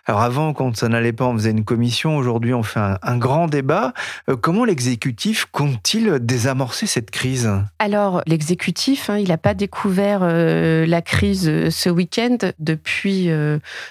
Alors 0.06 0.22
avant, 0.22 0.54
quand 0.54 0.76
ça 0.76 0.90
n'allait 0.90 1.14
pas, 1.14 1.26
on 1.26 1.34
faisait 1.34 1.52
une 1.52 1.66
commission. 1.66 2.18
Aujourd'hui, 2.18 2.54
on 2.54 2.64
fait 2.64 2.80
un, 2.80 3.18
grand 3.18 3.48
débat. 3.48 3.94
Euh, 4.30 4.36
comment 4.36 4.66
l'exécutif 4.66 5.46
compte-t-il 5.52 6.20
désamorcer 6.20 6.86
cette 6.86 7.12
crise? 7.12 7.50
Alors, 7.80 8.22
l'exécutif, 8.28 9.10
hein, 9.10 9.18
il 9.18 9.30
n'a 9.30 9.38
pas 9.38 9.54
découvert 9.54 10.20
la 10.22 11.02
crise 11.02 11.70
ce 11.70 11.90
week-end. 11.90 12.38
Depuis 12.60 13.30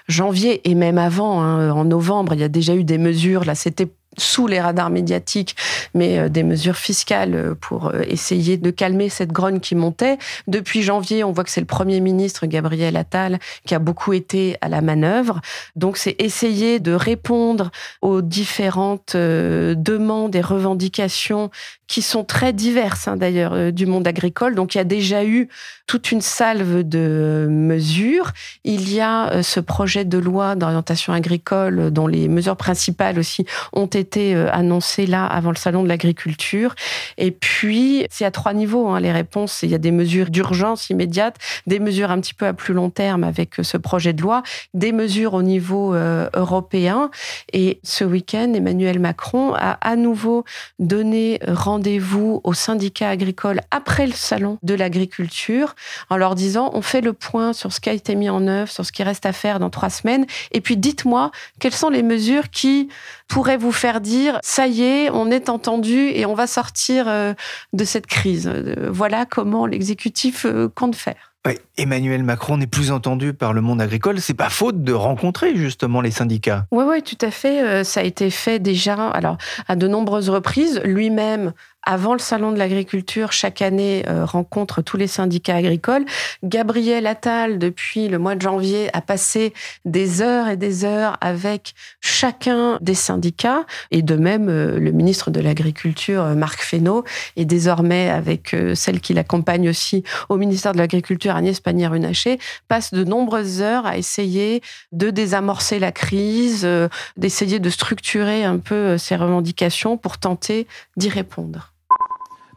janvier 0.08 0.68
et 0.68 0.74
même 0.74 0.98
avant, 0.98 1.38
en 1.38 1.84
novembre, 1.84 2.34
il 2.34 2.40
y 2.40 2.44
a 2.44 2.48
déjà 2.48 2.74
eu 2.74 2.84
des 2.84 2.98
mesures. 2.98 3.44
Là, 3.44 3.54
c'était 3.54 3.88
sous 4.18 4.46
les 4.46 4.60
radars 4.60 4.90
médiatiques, 4.90 5.56
mais 5.94 6.18
euh, 6.18 6.28
des 6.28 6.42
mesures 6.42 6.76
fiscales 6.76 7.34
euh, 7.34 7.54
pour 7.54 7.88
euh, 7.88 8.02
essayer 8.06 8.56
de 8.56 8.70
calmer 8.70 9.08
cette 9.08 9.32
grogne 9.32 9.60
qui 9.60 9.74
montait. 9.74 10.18
Depuis 10.46 10.82
janvier, 10.82 11.24
on 11.24 11.32
voit 11.32 11.44
que 11.44 11.50
c'est 11.50 11.60
le 11.60 11.66
Premier 11.66 12.00
ministre 12.00 12.46
Gabriel 12.46 12.96
Attal 12.96 13.38
qui 13.64 13.74
a 13.74 13.78
beaucoup 13.78 14.12
été 14.12 14.56
à 14.60 14.68
la 14.68 14.80
manœuvre. 14.80 15.40
Donc 15.76 15.96
c'est 15.96 16.16
essayer 16.18 16.80
de 16.80 16.92
répondre 16.92 17.70
aux 18.02 18.22
différentes 18.22 19.16
demandes 19.16 20.34
et 20.34 20.40
revendications 20.40 21.50
qui 21.86 22.02
sont 22.02 22.24
très 22.24 22.52
diverses 22.52 23.08
hein, 23.08 23.16
d'ailleurs 23.16 23.72
du 23.72 23.86
monde 23.86 24.06
agricole. 24.06 24.54
Donc 24.54 24.74
il 24.74 24.78
y 24.78 24.80
a 24.80 24.84
déjà 24.84 25.24
eu 25.24 25.48
toute 25.86 26.12
une 26.12 26.20
salve 26.20 26.82
de 26.82 27.46
mesures. 27.50 28.32
Il 28.64 28.92
y 28.92 29.00
a 29.00 29.42
ce 29.42 29.60
projet 29.60 30.04
de 30.04 30.18
loi 30.18 30.54
d'orientation 30.54 31.12
agricole 31.12 31.90
dont 31.90 32.06
les 32.06 32.28
mesures 32.28 32.56
principales 32.56 33.18
aussi 33.18 33.46
ont 33.72 33.86
été 33.86 34.07
euh, 34.16 34.48
annoncé 34.52 35.06
là 35.06 35.26
avant 35.26 35.50
le 35.50 35.56
salon 35.56 35.82
de 35.82 35.88
l'agriculture. 35.88 36.74
Et 37.16 37.30
puis, 37.30 38.06
c'est 38.10 38.24
à 38.24 38.30
trois 38.30 38.54
niveaux 38.54 38.88
hein, 38.88 39.00
les 39.00 39.12
réponses. 39.12 39.60
Il 39.62 39.70
y 39.70 39.74
a 39.74 39.78
des 39.78 39.90
mesures 39.90 40.30
d'urgence 40.30 40.90
immédiate, 40.90 41.36
des 41.66 41.78
mesures 41.78 42.10
un 42.10 42.20
petit 42.20 42.34
peu 42.34 42.46
à 42.46 42.52
plus 42.52 42.74
long 42.74 42.90
terme 42.90 43.24
avec 43.24 43.60
euh, 43.60 43.62
ce 43.62 43.76
projet 43.76 44.12
de 44.12 44.22
loi, 44.22 44.42
des 44.74 44.92
mesures 44.92 45.34
au 45.34 45.42
niveau 45.42 45.94
euh, 45.94 46.28
européen. 46.34 47.10
Et 47.52 47.80
ce 47.82 48.04
week-end, 48.04 48.52
Emmanuel 48.54 48.98
Macron 48.98 49.54
a 49.54 49.72
à 49.80 49.96
nouveau 49.96 50.44
donné 50.78 51.40
rendez-vous 51.46 52.40
aux 52.44 52.54
syndicats 52.54 53.10
agricoles 53.10 53.60
après 53.70 54.06
le 54.06 54.12
salon 54.12 54.58
de 54.62 54.74
l'agriculture 54.74 55.74
en 56.10 56.16
leur 56.16 56.34
disant 56.34 56.70
on 56.74 56.82
fait 56.82 57.00
le 57.00 57.12
point 57.12 57.52
sur 57.52 57.72
ce 57.72 57.80
qui 57.80 57.90
a 57.90 57.92
été 57.92 58.14
mis 58.14 58.30
en 58.30 58.46
œuvre, 58.46 58.70
sur 58.70 58.84
ce 58.84 58.92
qui 58.92 59.02
reste 59.02 59.26
à 59.26 59.32
faire 59.32 59.58
dans 59.58 59.70
trois 59.70 59.90
semaines. 59.90 60.26
Et 60.52 60.60
puis 60.60 60.76
dites-moi 60.76 61.30
quelles 61.58 61.74
sont 61.74 61.90
les 61.90 62.02
mesures 62.02 62.50
qui 62.50 62.88
pourraient 63.28 63.56
vous 63.56 63.72
faire 63.72 63.97
dire 64.00 64.38
ça 64.42 64.66
y 64.66 64.82
est, 64.82 65.10
on 65.10 65.30
est 65.30 65.48
entendu 65.48 66.10
et 66.14 66.26
on 66.26 66.34
va 66.34 66.46
sortir 66.46 67.06
euh, 67.08 67.34
de 67.72 67.84
cette 67.84 68.06
crise. 68.06 68.50
Euh, 68.52 68.88
voilà 68.90 69.26
comment 69.26 69.66
l'exécutif 69.66 70.44
euh, 70.46 70.68
compte 70.74 70.96
faire. 70.96 71.34
Emmanuel 71.78 72.24
Macron 72.24 72.58
n'est 72.58 72.66
plus 72.66 72.90
entendu 72.90 73.32
par 73.32 73.54
le 73.54 73.62
monde 73.62 73.80
agricole. 73.80 74.20
C'est 74.20 74.34
pas 74.34 74.50
faute 74.50 74.82
de 74.82 74.92
rencontrer 74.92 75.56
justement 75.56 76.02
les 76.02 76.10
syndicats. 76.10 76.66
Oui, 76.72 76.84
oui, 76.86 77.02
tout 77.02 77.16
à 77.24 77.30
fait. 77.30 77.84
Ça 77.84 78.00
a 78.00 78.02
été 78.02 78.28
fait 78.28 78.58
déjà, 78.58 79.08
alors 79.08 79.38
à 79.66 79.74
de 79.74 79.88
nombreuses 79.88 80.28
reprises. 80.28 80.82
Lui-même 80.84 81.54
avant 81.88 82.12
le 82.12 82.18
salon 82.18 82.52
de 82.52 82.58
l'agriculture, 82.58 83.32
chaque 83.32 83.62
année, 83.62 84.04
euh, 84.10 84.26
rencontre 84.26 84.82
tous 84.82 84.98
les 84.98 85.06
syndicats 85.06 85.56
agricoles. 85.56 86.04
Gabriel 86.44 87.06
Attal, 87.06 87.58
depuis 87.58 88.08
le 88.08 88.18
mois 88.18 88.34
de 88.34 88.42
janvier, 88.42 88.90
a 88.94 89.00
passé 89.00 89.54
des 89.86 90.20
heures 90.20 90.48
et 90.48 90.58
des 90.58 90.84
heures 90.84 91.16
avec 91.22 91.72
chacun 92.02 92.76
des 92.82 92.92
syndicats, 92.92 93.64
et 93.90 94.02
de 94.02 94.16
même 94.16 94.50
euh, 94.50 94.78
le 94.78 94.92
ministre 94.92 95.30
de 95.30 95.40
l'Agriculture, 95.40 96.24
euh, 96.24 96.34
Marc 96.34 96.60
Fesneau, 96.60 97.04
et 97.36 97.46
désormais 97.46 98.10
avec 98.10 98.54
celle 98.74 99.00
qui 99.00 99.14
l'accompagne 99.14 99.70
aussi 99.70 100.04
au 100.28 100.36
ministère 100.36 100.72
de 100.72 100.78
l'Agriculture, 100.78 101.36
Agnès 101.36 101.58
Pannier-Runacher, 101.58 102.38
passe 102.68 102.92
de 102.92 103.02
nombreuses 103.02 103.62
heures 103.62 103.86
à 103.86 103.96
essayer 103.96 104.60
de 104.92 105.08
désamorcer 105.08 105.78
la 105.78 105.92
crise, 105.92 106.68
d'essayer 107.16 107.60
de 107.60 107.70
structurer 107.70 108.44
un 108.44 108.58
peu 108.58 108.98
ces 108.98 109.16
revendications 109.16 109.96
pour 109.96 110.18
tenter 110.18 110.66
d'y 110.98 111.08
répondre. 111.08 111.72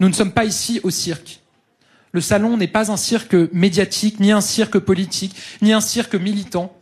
Nous 0.02 0.10
ne 0.10 0.14
sommes 0.14 0.32
pas 0.32 0.46
ici 0.46 0.80
au 0.82 0.90
cirque. 0.90 1.42
Le 2.12 2.22
salon 2.22 2.58
n'est 2.58 2.68
pas 2.68 2.92
un 2.92 2.98
cirque 2.98 3.36
médiatique, 3.54 4.20
ni 4.20 4.32
un 4.32 4.42
cirque 4.42 4.80
politique, 4.80 5.36
ni 5.62 5.74
un 5.74 5.80
cirque 5.80 6.16
militant. 6.16 6.76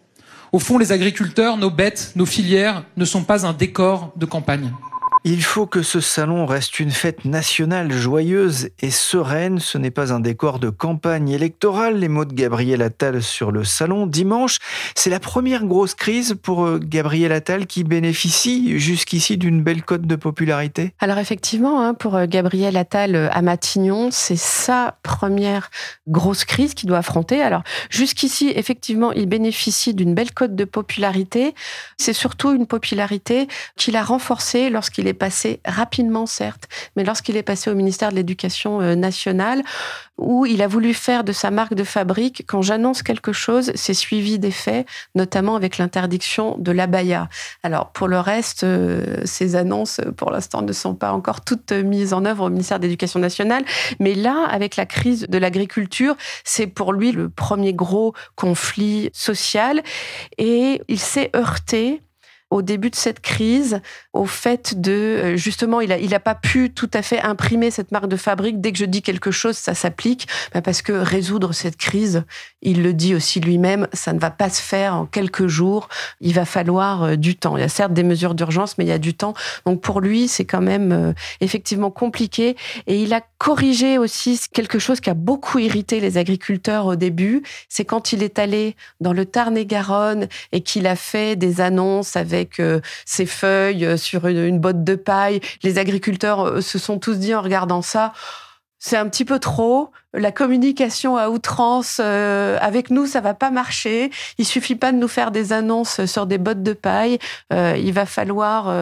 Au 0.53 0.59
fond, 0.59 0.77
les 0.77 0.93
agriculteurs, 0.93 1.57
nos 1.57 1.69
bêtes, 1.69 2.13
nos 2.15 2.25
filières 2.25 2.85
ne 2.95 3.03
sont 3.03 3.25
pas 3.25 3.45
un 3.45 3.51
décor 3.51 4.13
de 4.15 4.25
campagne. 4.25 4.71
Il 5.25 5.43
faut 5.43 5.67
que 5.67 5.81
ce 5.81 5.99
salon 5.99 6.45
reste 6.45 6.79
une 6.79 6.91
fête 6.91 7.25
nationale 7.25 7.91
joyeuse 7.91 8.69
et 8.79 8.89
sereine. 8.89 9.59
Ce 9.59 9.77
n'est 9.77 9.91
pas 9.91 10.13
un 10.13 10.21
décor 10.21 10.59
de 10.59 10.69
campagne 10.69 11.27
électorale. 11.27 11.97
Les 11.97 12.07
mots 12.07 12.23
de 12.23 12.33
Gabriel 12.33 12.81
Attal 12.81 13.21
sur 13.21 13.51
le 13.51 13.65
salon 13.65 14.07
dimanche, 14.07 14.59
c'est 14.95 15.09
la 15.09 15.19
première 15.19 15.65
grosse 15.65 15.93
crise 15.93 16.38
pour 16.41 16.65
euh, 16.65 16.79
Gabriel 16.81 17.33
Attal 17.33 17.67
qui 17.67 17.83
bénéficie 17.83 18.79
jusqu'ici 18.79 19.35
d'une 19.35 19.61
belle 19.61 19.83
cote 19.83 20.03
de 20.03 20.15
popularité. 20.15 20.93
Alors 20.99 21.17
effectivement, 21.17 21.81
hein, 21.81 21.93
pour 21.95 22.15
euh, 22.15 22.25
Gabriel 22.25 22.77
Attal 22.77 23.15
euh, 23.15 23.27
à 23.31 23.41
Matignon, 23.41 24.11
c'est 24.11 24.38
sa 24.38 24.99
première 25.03 25.69
grosse 26.07 26.45
crise 26.45 26.73
qu'il 26.73 26.88
doit 26.88 26.99
affronter. 26.99 27.41
Alors 27.41 27.63
jusqu'ici, 27.89 28.53
effectivement, 28.55 29.11
il 29.11 29.25
bénéficie 29.25 29.93
d'une 29.93 30.13
belle 30.13 30.31
cote 30.31 30.55
de 30.55 30.63
popularité. 30.63 31.55
C'est 31.97 32.13
surtout 32.13 32.53
une 32.53 32.67
popularité 32.67 33.49
qu'il 33.75 33.97
a 33.97 34.03
renforcée 34.03 34.69
lorsqu'il 34.69 35.08
est 35.09 35.13
passé 35.13 35.59
rapidement, 35.65 36.25
certes, 36.25 36.67
mais 36.95 37.03
lorsqu'il 37.03 37.37
est 37.37 37.43
passé 37.43 37.69
au 37.69 37.75
ministère 37.75 38.11
de 38.11 38.15
l'Éducation 38.15 38.81
euh, 38.81 38.95
nationale, 38.95 39.63
où 40.17 40.45
il 40.45 40.61
a 40.61 40.67
voulu 40.67 40.93
faire 40.93 41.23
de 41.23 41.31
sa 41.31 41.49
marque 41.49 41.73
de 41.73 41.83
fabrique, 41.83 42.43
quand 42.45 42.61
j'annonce 42.61 43.03
quelque 43.03 43.31
chose, 43.31 43.71
c'est 43.75 43.93
suivi 43.93 44.37
des 44.37 44.51
faits, 44.51 44.85
notamment 45.15 45.55
avec 45.55 45.77
l'interdiction 45.77 46.57
de 46.57 46.71
l'abaya. 46.71 47.29
Alors, 47.63 47.91
pour 47.91 48.07
le 48.07 48.19
reste, 48.19 48.63
euh, 48.63 49.21
ces 49.23 49.55
annonces, 49.55 50.01
pour 50.17 50.31
l'instant, 50.31 50.61
ne 50.61 50.73
sont 50.73 50.93
pas 50.93 51.13
encore 51.13 51.41
toutes 51.41 51.71
mises 51.71 52.13
en 52.13 52.25
œuvre 52.25 52.45
au 52.45 52.49
ministère 52.49 52.79
de 52.79 52.83
l'Éducation 52.83 53.19
nationale. 53.19 53.63
Mais 53.99 54.13
là, 54.13 54.45
avec 54.49 54.75
la 54.75 54.85
crise 54.85 55.25
de 55.27 55.37
l'agriculture, 55.37 56.15
c'est 56.43 56.67
pour 56.67 56.93
lui 56.93 57.11
le 57.11 57.29
premier 57.29 57.73
gros 57.73 58.13
conflit 58.35 59.09
social. 59.13 59.81
Et 60.37 60.81
il 60.87 60.99
s'est 60.99 61.31
heurté 61.35 62.01
au 62.50 62.62
début 62.62 62.89
de 62.89 62.96
cette 62.96 63.20
crise 63.20 63.82
au 64.13 64.25
fait 64.25 64.79
de 64.79 64.91
euh, 64.91 65.38
justement 65.38 65.82
il 65.82 65.91
a 65.91 66.00
il 66.00 66.15
a 66.15 66.20
pas 66.20 66.36
pu 66.36 66.72
tout 66.72 66.89
à 66.94 67.01
fait 67.01 67.22
imprimer 67.22 67.70
cette 67.70 67.91
marque 67.91 68.08
de 68.08 68.18
fabrique. 68.18 68.60
Dès 68.60 68.72
que 68.72 68.77
je 68.77 68.86
dis 68.86 69.01
quelque 69.01 69.32
chose 69.32 69.56
ça 69.56 69.75
s'applique. 69.75 70.27
Bah, 70.53 70.62
parce 70.62 70.82
que 70.82 70.94
résoudre 70.94 71.53
cette 71.53 71.77
crise 71.77 72.24
il 72.62 72.82
le 72.82 72.94
dit 72.94 73.13
aussi 73.13 73.39
lui-même 73.39 73.88
ça 73.94 74.13
ne 74.13 74.20
va 74.20 74.32
pas 74.32 74.50
se 74.50 74.62
faire 74.62 74.96
en 74.96 75.06
quelques 75.06 75.48
jours. 75.48 75.89
Il 76.22 76.34
va 76.34 76.46
falloir 76.46 77.03
euh, 77.03 77.15
du 77.15 77.36
temps. 77.36 77.56
Il 77.58 77.62
y 77.62 77.63
a 77.63 77.70
certes 77.70 77.94
des 77.94 78.03
mesures 78.03 78.34
d'urgence 78.34 78.77
mais 78.77 78.86
il 78.86 78.89
y 78.89 78.94
a 78.94 79.00
du 79.00 79.13
temps. 79.13 79.34
Donc 79.65 79.82
pour 79.82 80.01
lui 80.01 80.27
c'est 80.27 80.46
quand 80.46 80.62
même 80.62 80.91
euh, 80.91 81.13
effectivement 81.41 81.91
compliqué. 81.91 82.56
Et 82.88 83.01
il 83.03 83.13
a 83.13 83.22
corrigé 83.38 83.98
aussi 83.98 84.39
quelque 84.51 84.79
chose 84.79 85.00
qui 85.00 85.10
a 85.10 85.13
beaucoup 85.13 85.60
irrité 85.60 86.00
les 86.00 86.18
agriculteurs 86.18 86.88
au 86.88 86.96
début. 86.96 87.44
C'est 87.70 87.86
quand 87.86 88.12
il 88.12 88.24
est 88.24 88.39
allé 88.39 88.75
dans 89.01 89.13
le 89.13 89.25
Tarn-et-Garonne 89.25 90.27
et 90.51 90.62
qu'il 90.62 90.88
a 90.88 90.96
fait 90.96 91.36
des 91.36 91.62
annonces 91.62 92.15
avec 92.15 92.38
avec 92.39 92.60
euh, 92.60 92.79
ses 93.05 93.25
feuilles 93.25 93.86
euh, 93.86 93.98
sur 93.98 94.27
une, 94.27 94.60
botte 94.60 94.84
de 94.84 94.96
paille. 94.96 95.41
Les 95.63 95.77
agriculteurs 95.77 96.46
euh, 96.46 96.62
se 96.62 96.79
sont 96.79 96.98
tous 96.98 97.15
dit 97.15 97.36
en 97.36 97.41
regardant 97.41 97.81
ça, 97.81 98.13
c'est 98.79 98.98
un 98.98 99.07
petit 99.07 99.25
peu 99.25 99.39
trop. 99.39 99.91
La 100.13 100.31
communication 100.31 101.17
à 101.17 101.29
outrance 101.29 102.00
avec 102.00 102.89
nous, 102.89 103.05
ça 103.05 103.21
va 103.21 103.33
pas 103.36 103.51
marcher. 103.51 104.09
Il 104.39 104.45
suffit 104.45 104.75
pas 104.75 104.91
de 104.91 104.98
nous 104.98 105.07
faire 105.07 105.29
des 105.29 105.53
annonces 105.53 106.05
sur 106.05 106.25
des 106.25 106.39
bottes 106.39 106.63
de 106.63 106.74
paille. 106.74 107.19
il 107.51 107.91
va 107.93 108.07
falloir 108.07 108.74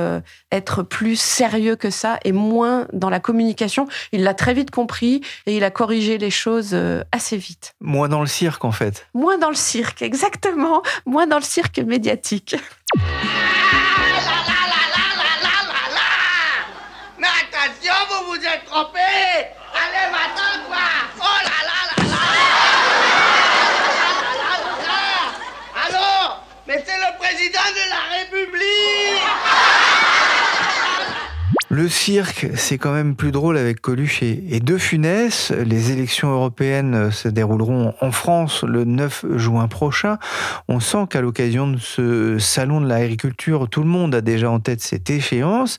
être 0.51 0.83
plus 0.83 1.19
sérieux 1.19 1.75
que 1.75 1.89
ça 1.89 2.17
et 2.23 2.31
moins 2.31 2.87
dans 2.93 3.09
la 3.09 3.19
communication. 3.19 3.87
Il 4.13 4.23
l'a 4.23 4.33
très 4.33 4.53
vite 4.53 4.71
compris 4.71 5.21
et 5.45 5.57
il 5.57 5.63
a 5.65 5.71
corrigé 5.71 6.17
les 6.17 6.31
choses 6.31 6.77
assez 7.11 7.35
vite. 7.35 7.75
Moins 7.81 8.07
dans 8.07 8.21
le 8.21 8.27
cirque, 8.27 8.63
en 8.63 8.71
fait. 8.71 9.07
Moins 9.13 9.37
dans 9.37 9.49
le 9.49 9.55
cirque, 9.55 10.01
exactement. 10.01 10.81
Moins 11.05 11.27
dans 11.27 11.37
le 11.37 11.43
cirque 11.43 11.79
médiatique. 11.79 12.55
Mais 17.19 17.27
attention, 17.27 17.93
vous 18.09 18.31
vous 18.31 18.45
êtes 18.45 18.65
trompé 18.65 18.99
Allez, 19.73 20.11
maintenant, 20.11 20.57
quoi 20.67 20.87
Oh 21.19 21.39
là 21.43 21.59
là 21.69 21.79
là 21.89 22.03
là 22.09 22.23
Allô 25.85 26.33
Mais 26.67 26.83
c'est 26.85 26.97
le 31.69 31.87
la 31.87 31.89
cirque, 31.89 32.47
c'est 32.55 32.77
quand 32.77 32.93
même 32.93 33.15
plus 33.15 33.31
drôle 33.31 33.57
avec 33.57 33.81
Coluche 33.81 34.23
et, 34.23 34.59
De 34.61 34.77
Funès. 34.77 35.51
Les 35.51 35.91
élections 35.91 36.29
européennes 36.29 37.11
se 37.11 37.27
dérouleront 37.27 37.93
en 37.99 38.11
France 38.11 38.63
le 38.63 38.85
9 38.85 39.25
juin 39.35 39.67
prochain. 39.67 40.17
On 40.69 40.79
sent 40.79 41.07
qu'à 41.09 41.19
l'occasion 41.21 41.67
de 41.67 41.77
ce 41.77 42.39
salon 42.39 42.79
de 42.79 42.87
l'agriculture, 42.87 43.67
tout 43.69 43.81
le 43.81 43.87
monde 43.87 44.15
a 44.15 44.21
déjà 44.21 44.49
en 44.49 44.59
tête 44.59 44.81
cette 44.81 45.09
échéance. 45.09 45.77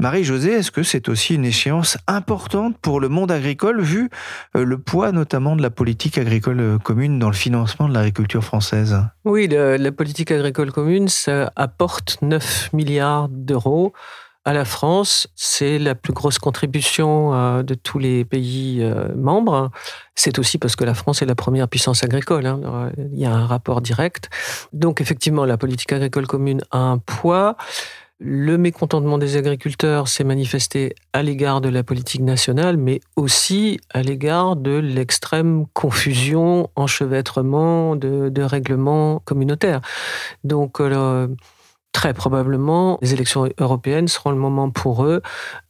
Marie-Josée, 0.00 0.52
est-ce 0.52 0.72
que 0.72 0.82
c'est 0.82 1.08
aussi 1.08 1.34
une 1.34 1.44
échéance 1.44 1.96
importante 2.08 2.76
pour 2.78 2.98
le 2.98 3.08
monde 3.08 3.30
agricole, 3.30 3.80
vu 3.80 4.10
euh, 4.56 4.64
le 4.64 4.78
poids 4.78 5.12
notamment 5.12 5.54
de 5.54 5.62
la 5.62 5.70
politique 5.70 6.18
agricole 6.18 6.78
commune 6.82 7.18
dans 7.18 7.28
le 7.28 7.36
financement 7.36 7.88
de 7.88 7.94
l'agriculture 7.94 8.42
française? 8.42 8.96
Oui, 9.24 9.48
la 9.48 9.92
politique 9.92 10.32
agricole 10.32 10.72
commune, 10.72 11.08
ça 11.08 11.52
apporte 11.54 12.18
9 12.22 12.72
milliards 12.72 13.28
d'euros 13.28 13.92
à 14.48 14.54
la 14.54 14.64
France. 14.64 15.28
C'est 15.34 15.78
la 15.78 15.94
plus 15.94 16.14
grosse 16.14 16.38
contribution 16.38 17.34
euh, 17.34 17.62
de 17.62 17.74
tous 17.74 17.98
les 17.98 18.24
pays 18.24 18.78
euh, 18.80 19.14
membres. 19.14 19.70
C'est 20.14 20.38
aussi 20.38 20.56
parce 20.56 20.74
que 20.74 20.84
la 20.84 20.94
France 20.94 21.20
est 21.20 21.26
la 21.26 21.34
première 21.34 21.68
puissance 21.68 22.02
agricole. 22.02 22.46
Hein. 22.46 22.90
Il 23.12 23.18
y 23.18 23.26
a 23.26 23.34
un 23.34 23.44
rapport 23.44 23.82
direct. 23.82 24.30
Donc 24.72 25.02
effectivement, 25.02 25.44
la 25.44 25.58
politique 25.58 25.92
agricole 25.92 26.26
commune 26.26 26.62
a 26.70 26.78
un 26.78 26.96
poids. 26.96 27.58
Le 28.20 28.56
mécontentement 28.56 29.18
des 29.18 29.36
agriculteurs 29.36 30.08
s'est 30.08 30.24
manifesté 30.24 30.94
à 31.12 31.22
l'égard 31.22 31.60
de 31.60 31.68
la 31.68 31.84
politique 31.84 32.22
nationale, 32.22 32.78
mais 32.78 33.00
aussi 33.16 33.78
à 33.92 34.00
l'égard 34.00 34.56
de 34.56 34.78
l'extrême 34.78 35.66
confusion, 35.74 36.70
enchevêtrement 36.74 37.96
de, 37.96 38.42
règlements 38.42 39.20
communautaires. 39.26 39.82
Donc, 40.42 40.80
euh, 40.80 41.28
très 41.98 42.14
probablement, 42.14 42.96
les 43.02 43.12
élections 43.12 43.48
européennes 43.58 44.06
seront 44.06 44.30
le 44.30 44.36
moment 44.36 44.70
pour 44.70 45.04
eux, 45.04 45.20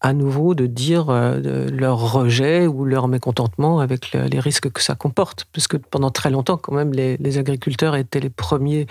à 0.03 0.13
nouveau, 0.13 0.55
de 0.55 0.67
dire 0.67 1.07
euh, 1.09 1.71
leur 1.71 2.13
rejet 2.13 2.67
ou 2.67 2.85
leur 2.85 3.09
mécontentement 3.09 3.81
avec 3.81 4.13
les 4.13 4.39
risques 4.39 4.71
que 4.71 4.83
ça 4.83 4.95
comporte. 4.95 5.47
Parce 5.55 5.69
que 5.69 5.79
pendant 5.79 6.11
très 6.11 6.29
longtemps, 6.29 6.59
quand 6.59 6.75
même, 6.75 6.93
les, 6.93 7.39
agriculteurs 7.39 7.97
étaient 7.97 8.21
les 8.21 8.29
premiers, 8.29 8.87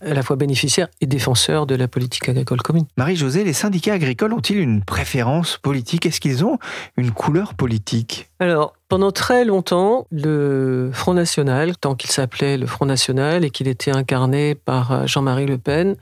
à 0.00 0.14
la 0.14 0.22
fois 0.22 0.36
bénéficiaires 0.36 0.88
et 1.02 1.06
défenseurs 1.06 1.66
de 1.66 1.74
la 1.74 1.88
politique 1.88 2.26
agricole 2.30 2.62
commune. 2.62 2.86
Marie-Josée, 2.96 3.44
les 3.44 3.52
syndicats 3.52 3.92
agricoles 3.92 4.32
ont-ils 4.32 4.58
une 4.58 4.82
préférence 4.82 5.58
politique? 5.58 6.06
Est-ce 6.06 6.22
qu'ils 6.22 6.42
ont 6.42 6.58
une 6.96 7.10
couleur 7.10 7.52
politique? 7.52 8.30
Alors, 8.40 8.72
pendant 8.88 9.12
très 9.12 9.44
longtemps, 9.44 10.06
le 10.10 10.90
Front 10.94 11.12
National, 11.12 11.76
tant 11.76 11.94
qu'il 11.94 12.10
s'appelait 12.10 12.56
le 12.56 12.66
Front 12.66 12.86
National 12.86 13.44
et 13.44 13.50
qu'il 13.50 13.68
était 13.68 13.90
incarné 13.90 14.54
par 14.54 14.92
euh, 14.92 15.06
Jean-Marie 15.06 15.44
Le 15.44 15.58
Pen, 15.58 15.96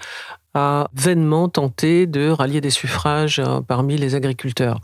a 0.57 0.89
vainement 0.95 1.51
tenté 1.51 2.07
de 2.07 2.31
rallier 2.31 2.63
des 2.63 2.71
suffrages 2.71 3.39
euh, 3.39 3.61
parmi 3.61 3.99
les 3.99 4.15
agriculteurs. 4.15 4.81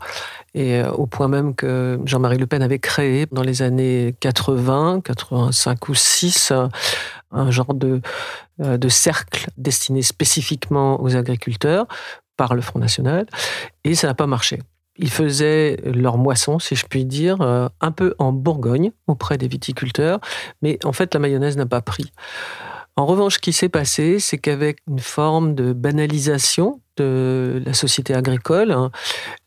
Et 0.53 0.75
euh, 0.75 0.91
au 0.91 1.07
point 1.07 1.27
même 1.27 1.55
que 1.55 1.99
Jean-Marie 2.05 2.37
Le 2.37 2.45
Pen 2.45 2.61
avait 2.61 2.77
créé 2.77 3.25
dans 3.31 3.41
les 3.41 3.63
années 3.63 4.13
80, 4.19 5.01
85 5.03 5.89
ou 5.89 5.95
6, 5.95 6.53
un 7.31 7.49
genre 7.49 7.73
de, 7.73 8.01
euh, 8.61 8.77
de 8.77 8.87
cercle 8.87 9.47
destiné 9.57 10.03
spécifiquement 10.03 11.01
aux 11.01 11.15
agriculteurs 11.15 11.87
par 12.37 12.53
le 12.53 12.61
Front 12.61 12.77
National. 12.77 13.25
Et 13.83 13.95
ça 13.95 14.05
n'a 14.05 14.13
pas 14.13 14.27
marché. 14.27 14.59
Ils 14.97 15.09
faisaient 15.09 15.77
leur 15.85 16.19
moisson, 16.19 16.59
si 16.59 16.75
je 16.75 16.85
puis 16.85 17.03
dire, 17.03 17.41
un 17.41 17.91
peu 17.91 18.13
en 18.19 18.31
Bourgogne 18.31 18.91
auprès 19.07 19.39
des 19.39 19.47
viticulteurs, 19.47 20.19
mais 20.61 20.77
en 20.85 20.93
fait 20.93 21.15
la 21.15 21.19
mayonnaise 21.19 21.57
n'a 21.57 21.65
pas 21.65 21.81
pris. 21.81 22.11
En 22.95 23.07
revanche, 23.07 23.35
ce 23.35 23.39
qui 23.39 23.53
s'est 23.53 23.69
passé, 23.69 24.19
c'est 24.19 24.37
qu'avec 24.37 24.77
une 24.87 24.99
forme 24.99 25.55
de 25.55 25.73
banalisation 25.73 26.79
de 26.97 27.59
la 27.65 27.73
société 27.73 28.13
agricole, 28.13 28.71
hein, 28.71 28.91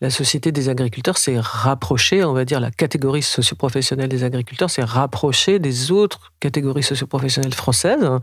la 0.00 0.10
société 0.10 0.50
des 0.50 0.68
agriculteurs 0.68 1.16
s'est 1.16 1.38
rapprochée, 1.38 2.24
on 2.24 2.32
va 2.32 2.44
dire 2.44 2.58
la 2.58 2.72
catégorie 2.72 3.22
socioprofessionnelle 3.22 4.08
des 4.08 4.24
agriculteurs 4.24 4.68
s'est 4.68 4.82
rapprochée 4.82 5.60
des 5.60 5.92
autres 5.92 6.32
catégories 6.40 6.82
socioprofessionnelles 6.82 7.54
françaises, 7.54 8.02
hein, 8.02 8.20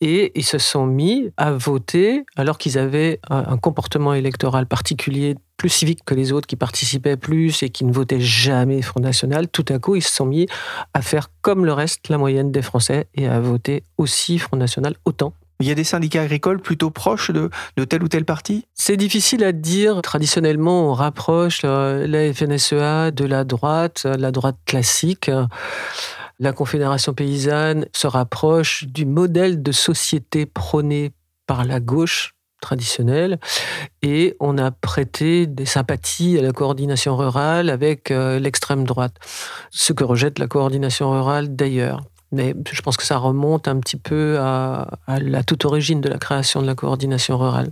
et 0.00 0.32
ils 0.34 0.44
se 0.44 0.58
sont 0.58 0.86
mis 0.86 1.30
à 1.36 1.52
voter 1.52 2.24
alors 2.36 2.58
qu'ils 2.58 2.78
avaient 2.78 3.20
un 3.28 3.56
comportement 3.58 4.14
électoral 4.14 4.66
particulier 4.66 5.36
plus 5.60 5.68
civique 5.68 6.00
que 6.06 6.14
les 6.14 6.32
autres 6.32 6.46
qui 6.46 6.56
participaient 6.56 7.18
plus 7.18 7.62
et 7.62 7.68
qui 7.68 7.84
ne 7.84 7.92
votaient 7.92 8.20
jamais 8.20 8.80
Front 8.80 9.00
National, 9.00 9.46
tout 9.46 9.66
à 9.68 9.78
coup, 9.78 9.94
ils 9.94 10.02
se 10.02 10.10
sont 10.10 10.24
mis 10.24 10.46
à 10.94 11.02
faire 11.02 11.28
comme 11.42 11.66
le 11.66 11.74
reste, 11.74 12.08
la 12.08 12.16
moyenne 12.16 12.50
des 12.50 12.62
Français, 12.62 13.08
et 13.14 13.28
à 13.28 13.40
voter 13.40 13.84
aussi 13.98 14.38
Front 14.38 14.56
National 14.56 14.94
autant. 15.04 15.34
Il 15.60 15.66
y 15.66 15.70
a 15.70 15.74
des 15.74 15.84
syndicats 15.84 16.22
agricoles 16.22 16.62
plutôt 16.62 16.88
proches 16.88 17.30
de, 17.30 17.50
de 17.76 17.84
tel 17.84 18.02
ou 18.02 18.08
tel 18.08 18.24
parti? 18.24 18.64
C'est 18.74 18.96
difficile 18.96 19.44
à 19.44 19.52
dire. 19.52 20.00
Traditionnellement, 20.00 20.90
on 20.90 20.94
rapproche 20.94 21.60
la 21.62 22.32
FNSEA 22.32 23.10
de 23.10 23.26
la 23.26 23.44
droite, 23.44 24.04
la 24.06 24.32
droite 24.32 24.56
classique. 24.64 25.30
La 26.40 26.54
Confédération 26.54 27.12
paysanne 27.12 27.84
se 27.92 28.06
rapproche 28.06 28.84
du 28.84 29.04
modèle 29.04 29.62
de 29.62 29.72
société 29.72 30.46
prôné 30.46 31.12
par 31.46 31.66
la 31.66 31.80
gauche 31.80 32.34
traditionnelle 32.62 33.38
et 34.00 34.36
on 34.40 34.56
a 34.56 34.70
prêté 34.70 35.46
des 35.46 35.66
sympathies 35.66 36.38
à 36.38 36.42
la 36.42 36.52
coordination 36.52 37.14
rurale 37.14 37.68
avec 37.68 38.10
euh, 38.10 38.38
l'extrême 38.38 38.84
droite, 38.84 39.16
ce 39.70 39.92
que 39.92 40.02
rejette 40.02 40.38
la 40.38 40.46
coordination 40.46 41.10
rurale 41.10 41.54
d'ailleurs. 41.54 42.00
Mais 42.32 42.54
je 42.72 42.80
pense 42.80 42.96
que 42.96 43.04
ça 43.04 43.18
remonte 43.18 43.68
un 43.68 43.78
petit 43.78 43.98
peu 43.98 44.38
à 44.38 44.88
la 45.08 45.42
toute 45.42 45.66
origine 45.66 46.00
de 46.00 46.08
la 46.08 46.16
création 46.16 46.62
de 46.62 46.66
la 46.66 46.74
coordination 46.74 47.36
rurale. 47.36 47.70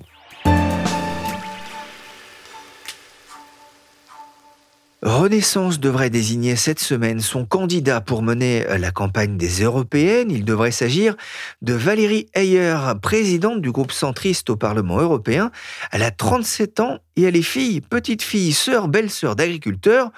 Renaissance 5.03 5.79
devrait 5.79 6.11
désigner 6.11 6.57
cette 6.57 6.81
semaine 6.81 7.21
son 7.21 7.45
candidat 7.45 8.01
pour 8.01 8.21
mener 8.21 8.65
la 8.79 8.91
campagne 8.91 9.37
des 9.37 9.63
européennes. 9.63 10.29
Il 10.29 10.45
devrait 10.45 10.73
s'agir 10.73 11.15
de 11.63 11.73
Valérie 11.73 12.27
Ayer, 12.35 12.75
présidente 13.01 13.63
du 13.63 13.71
groupe 13.71 13.93
centriste 13.93 14.51
au 14.51 14.57
Parlement 14.57 14.99
européen. 14.99 15.53
Elle 15.93 16.03
a 16.03 16.11
37 16.11 16.81
ans 16.81 16.99
et 17.15 17.23
elle 17.23 17.37
est 17.37 17.43
fille, 17.43 17.81
petite 17.81 18.23
fille, 18.23 18.53
sœur, 18.53 18.89
belle-sœur 18.89 19.37
d'agriculteurs. 19.37 20.11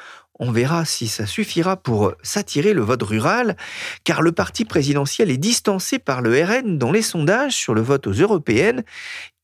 On 0.43 0.53
verra 0.53 0.87
si 0.87 1.07
ça 1.07 1.27
suffira 1.27 1.77
pour 1.77 2.15
s'attirer 2.23 2.73
le 2.73 2.81
vote 2.81 3.03
rural, 3.03 3.59
car 4.05 4.23
le 4.23 4.33
parti 4.33 4.65
présidentiel 4.65 5.31
est 5.31 5.37
distancé 5.37 5.99
par 5.99 6.23
le 6.23 6.43
RN 6.43 6.79
dans 6.79 6.91
les 6.91 7.03
sondages 7.03 7.55
sur 7.55 7.75
le 7.75 7.83
vote 7.83 8.07
aux 8.07 8.13
européennes. 8.13 8.83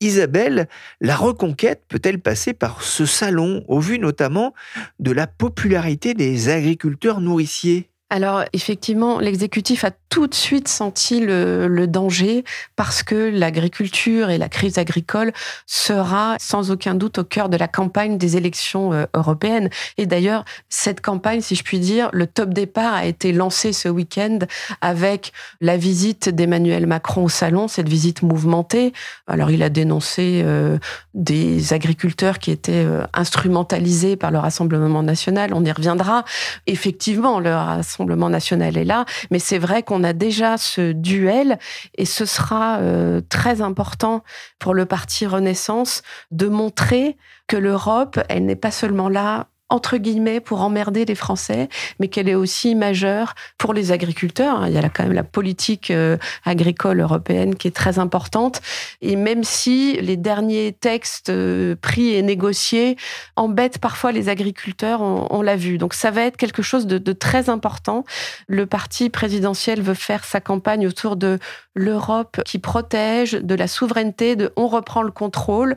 Isabelle, 0.01 0.67
la 0.99 1.15
reconquête 1.15 1.83
peut-elle 1.87 2.19
passer 2.19 2.53
par 2.53 2.81
ce 2.81 3.05
salon, 3.05 3.63
au 3.67 3.79
vu 3.79 3.99
notamment 3.99 4.55
de 4.99 5.11
la 5.11 5.27
popularité 5.27 6.15
des 6.15 6.49
agriculteurs 6.49 7.21
nourriciers? 7.21 7.91
Alors 8.09 8.45
effectivement, 8.53 9.19
l'exécutif 9.19 9.83
a 9.83 9.91
tout 10.09 10.27
de 10.27 10.33
suite 10.33 10.69
senti 10.69 11.19
le, 11.19 11.85
danger 11.87 12.43
parce 12.75 13.03
que 13.03 13.15
l'agriculture 13.15 14.29
et 14.29 14.37
la 14.37 14.49
crise 14.49 14.77
agricole 14.77 15.31
sera 15.65 16.35
sans 16.39 16.71
aucun 16.71 16.95
doute 16.95 17.19
au 17.19 17.23
cœur 17.23 17.49
de 17.49 17.57
la 17.57 17.67
campagne 17.67 18.17
des 18.17 18.35
élections 18.37 18.93
euh, 18.93 19.05
européennes. 19.13 19.69
Et 19.97 20.05
d'ailleurs, 20.05 20.43
cette 20.69 21.01
campagne, 21.01 21.41
si 21.41 21.55
je 21.55 21.63
puis 21.63 21.79
dire, 21.79 22.09
le 22.13 22.27
top 22.27 22.49
départ 22.49 22.93
a 22.93 23.05
été 23.05 23.31
lancé 23.31 23.73
ce 23.73 23.89
week-end 23.89 24.39
avec 24.81 25.33
la 25.61 25.77
visite 25.77 26.29
d'Emmanuel 26.29 26.87
Macron 26.87 27.25
au 27.25 27.29
salon, 27.29 27.67
cette 27.67 27.89
visite 27.89 28.21
mouvementée. 28.21 28.93
Alors 29.27 29.51
il 29.51 29.63
a 29.63 29.69
dénoncé 29.69 30.41
euh, 30.45 30.77
des 31.13 31.73
agriculteurs 31.73 32.39
qui 32.39 32.51
étaient 32.51 32.85
euh, 32.85 33.05
instrumentalisés 33.13 34.15
par 34.15 34.31
le 34.31 34.39
Rassemblement 34.39 35.03
national. 35.03 35.53
On 35.53 35.63
y 35.63 35.71
reviendra. 35.71 36.23
Effectivement, 36.65 37.39
le 37.39 37.53
Rassemblement 37.53 37.96
Rassemblement 37.97 38.29
national 38.29 38.77
est 38.77 38.85
là, 38.85 39.05
mais 39.31 39.39
c'est 39.39 39.57
vrai 39.57 39.81
qu'on 39.81 40.03
a 40.03 40.13
déjà 40.13 40.57
ce 40.57 40.91
duel 40.91 41.57
et 41.97 42.05
ce 42.05 42.25
sera 42.25 42.77
euh, 42.77 43.21
très 43.27 43.61
important 43.61 44.23
pour 44.59 44.75
le 44.75 44.85
parti 44.85 45.25
Renaissance 45.25 46.03
de 46.29 46.47
montrer 46.47 47.17
que 47.47 47.57
l'Europe, 47.57 48.19
elle 48.29 48.45
n'est 48.45 48.55
pas 48.55 48.69
seulement 48.69 49.09
là 49.09 49.47
entre 49.69 49.97
guillemets, 49.97 50.39
pour 50.39 50.61
emmerder 50.61 51.05
les 51.05 51.15
Français, 51.15 51.67
mais 51.99 52.07
qu'elle 52.07 52.29
est 52.29 52.35
aussi 52.35 52.75
majeure 52.75 53.35
pour 53.57 53.73
les 53.73 53.91
agriculteurs. 53.91 54.67
Il 54.67 54.73
y 54.73 54.77
a 54.77 54.89
quand 54.89 55.03
même 55.03 55.13
la 55.13 55.23
politique 55.23 55.91
euh, 55.91 56.17
agricole 56.45 57.01
européenne 57.01 57.55
qui 57.55 57.67
est 57.67 57.75
très 57.75 57.99
importante. 57.99 58.61
Et 59.01 59.15
même 59.15 59.43
si 59.43 59.99
les 60.01 60.15
derniers 60.17 60.71
textes 60.71 61.29
euh, 61.29 61.75
pris 61.75 62.13
et 62.13 62.21
négociés 62.21 62.95
embêtent 63.35 63.79
parfois 63.79 64.11
les 64.11 64.29
agriculteurs, 64.29 65.01
on, 65.01 65.41
l'a 65.41 65.55
vu. 65.55 65.77
Donc 65.77 65.93
ça 65.93 66.11
va 66.11 66.23
être 66.23 66.37
quelque 66.37 66.61
chose 66.61 66.87
de, 66.87 66.97
de 66.97 67.13
très 67.13 67.49
important. 67.49 68.03
Le 68.47 68.65
parti 68.65 69.09
présidentiel 69.09 69.81
veut 69.81 69.93
faire 69.93 70.23
sa 70.23 70.39
campagne 70.39 70.87
autour 70.87 71.15
de 71.15 71.39
l'Europe 71.75 72.41
qui 72.45 72.59
protège, 72.59 73.33
de 73.33 73.55
la 73.55 73.67
souveraineté, 73.67 74.35
de 74.35 74.51
on 74.55 74.67
reprend 74.67 75.03
le 75.03 75.11
contrôle 75.11 75.75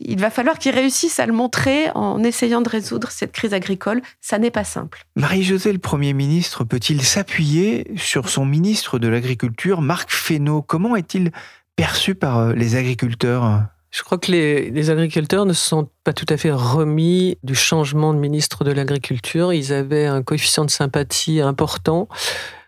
il 0.00 0.18
va 0.18 0.30
falloir 0.30 0.58
qu'ils 0.58 0.74
réussissent 0.74 1.20
à 1.20 1.26
le 1.26 1.32
montrer 1.32 1.90
en 1.94 2.22
essayant 2.22 2.60
de 2.60 2.68
résoudre 2.68 3.10
cette 3.10 3.32
crise 3.32 3.54
agricole. 3.54 4.02
Ça 4.20 4.38
n'est 4.38 4.50
pas 4.50 4.64
simple. 4.64 5.04
Marie-Josée, 5.16 5.72
le 5.72 5.78
Premier 5.78 6.12
ministre, 6.12 6.64
peut-il 6.64 7.02
s'appuyer 7.02 7.90
sur 7.96 8.28
son 8.28 8.44
ministre 8.44 8.98
de 8.98 9.08
l'Agriculture, 9.08 9.80
Marc 9.80 10.10
Fesneau? 10.10 10.62
Comment 10.62 10.96
est-il 10.96 11.32
perçu 11.76 12.14
par 12.14 12.38
euh, 12.38 12.52
les 12.52 12.76
agriculteurs? 12.76 13.62
Je 13.90 14.02
crois 14.02 14.18
que 14.18 14.30
les, 14.30 14.70
les, 14.70 14.90
agriculteurs 14.90 15.46
ne 15.46 15.54
se 15.54 15.66
sont 15.66 15.88
pas 16.04 16.12
tout 16.12 16.26
à 16.28 16.36
fait 16.36 16.52
remis 16.52 17.38
du 17.42 17.54
changement 17.54 18.12
de 18.12 18.18
ministre 18.18 18.62
de 18.62 18.70
l'Agriculture. 18.70 19.52
Ils 19.52 19.72
avaient 19.72 20.06
un 20.06 20.22
coefficient 20.22 20.64
de 20.64 20.70
sympathie 20.70 21.40
important 21.40 22.08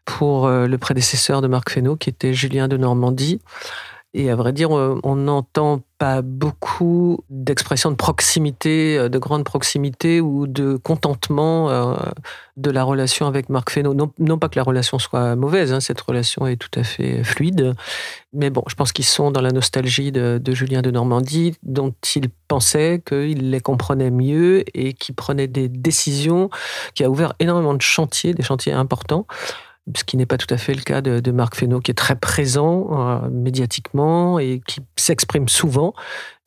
pour 0.05 0.47
euh, 0.47 0.67
le 0.67 0.79
prédécesseur 0.79 1.43
de 1.43 1.47
Marc 1.47 1.71
Fesneau, 1.71 1.97
qui 1.97 2.09
était 2.11 2.35
Julien 2.35 2.69
de 2.69 2.77
Normandie. 2.77 3.41
Et 4.13 4.29
à 4.29 4.35
vrai 4.35 4.53
dire, 4.53 4.71
on 4.71 5.17
n'entend 5.17 5.83
pas 5.99 6.21
beaucoup 6.21 7.23
d'expressions 7.29 7.91
de 7.93 7.97
proximité, 7.97 8.99
euh, 8.99 9.09
de 9.09 9.19
grande 9.19 9.45
proximité 9.45 10.21
ou 10.21 10.49
de 10.49 10.77
contentement 10.77 11.71
euh, 11.71 11.95
de 12.57 12.71
la 12.71 12.83
relation 12.83 13.27
avec 13.27 13.51
Marc 13.51 13.71
Fesneau. 13.71 13.95
Non, 13.95 14.39
pas 14.39 14.49
que 14.49 14.59
la 14.59 14.65
relation 14.65 14.99
soit 14.99 15.37
mauvaise, 15.37 15.73
hein, 15.73 15.79
cette 15.79 16.01
relation 16.01 16.47
est 16.49 16.57
tout 16.57 16.71
à 16.75 16.83
fait 16.83 17.23
fluide. 17.23 17.75
Mais 18.33 18.51
bon, 18.51 18.65
je 18.67 18.75
pense 18.75 18.93
qu'ils 18.93 19.05
sont 19.05 19.31
dans 19.31 19.43
la 19.43 19.51
nostalgie 19.51 20.11
de, 20.11 20.41
de, 20.43 20.53
Julien 20.53 20.83
de 20.83 20.91
Normandie, 20.91 21.55
dont 21.63 21.95
ils 22.17 22.31
pensaient 22.49 23.03
qu'il 23.07 23.51
les 23.51 23.61
comprenait 23.61 24.11
mieux 24.11 24.65
et 24.75 24.95
qui 24.95 25.13
prenait 25.13 25.49
des 25.49 25.69
décisions, 25.69 26.51
qui 26.95 27.05
a 27.05 27.11
ouvert 27.11 27.35
énormément 27.39 27.75
de 27.75 27.83
chantiers, 27.83 28.35
des 28.35 28.43
chantiers 28.43 28.73
importants 28.73 29.27
ce 29.97 30.05
qui 30.05 30.17
n'est 30.17 30.27
pas 30.27 30.37
tout 30.37 30.53
à 30.53 30.57
fait 30.57 30.75
le 30.75 30.83
cas 30.83 31.01
de, 31.01 31.31
Marc 31.31 31.55
Fesneau, 31.57 31.81
qui 31.81 31.91
est 31.91 31.95
très 31.95 32.17
présent 32.17 32.89
euh, 32.93 33.29
médiatiquement 33.31 34.39
et 34.39 34.61
qui 34.67 34.81
s'exprime 34.97 35.49
souvent, 35.49 35.95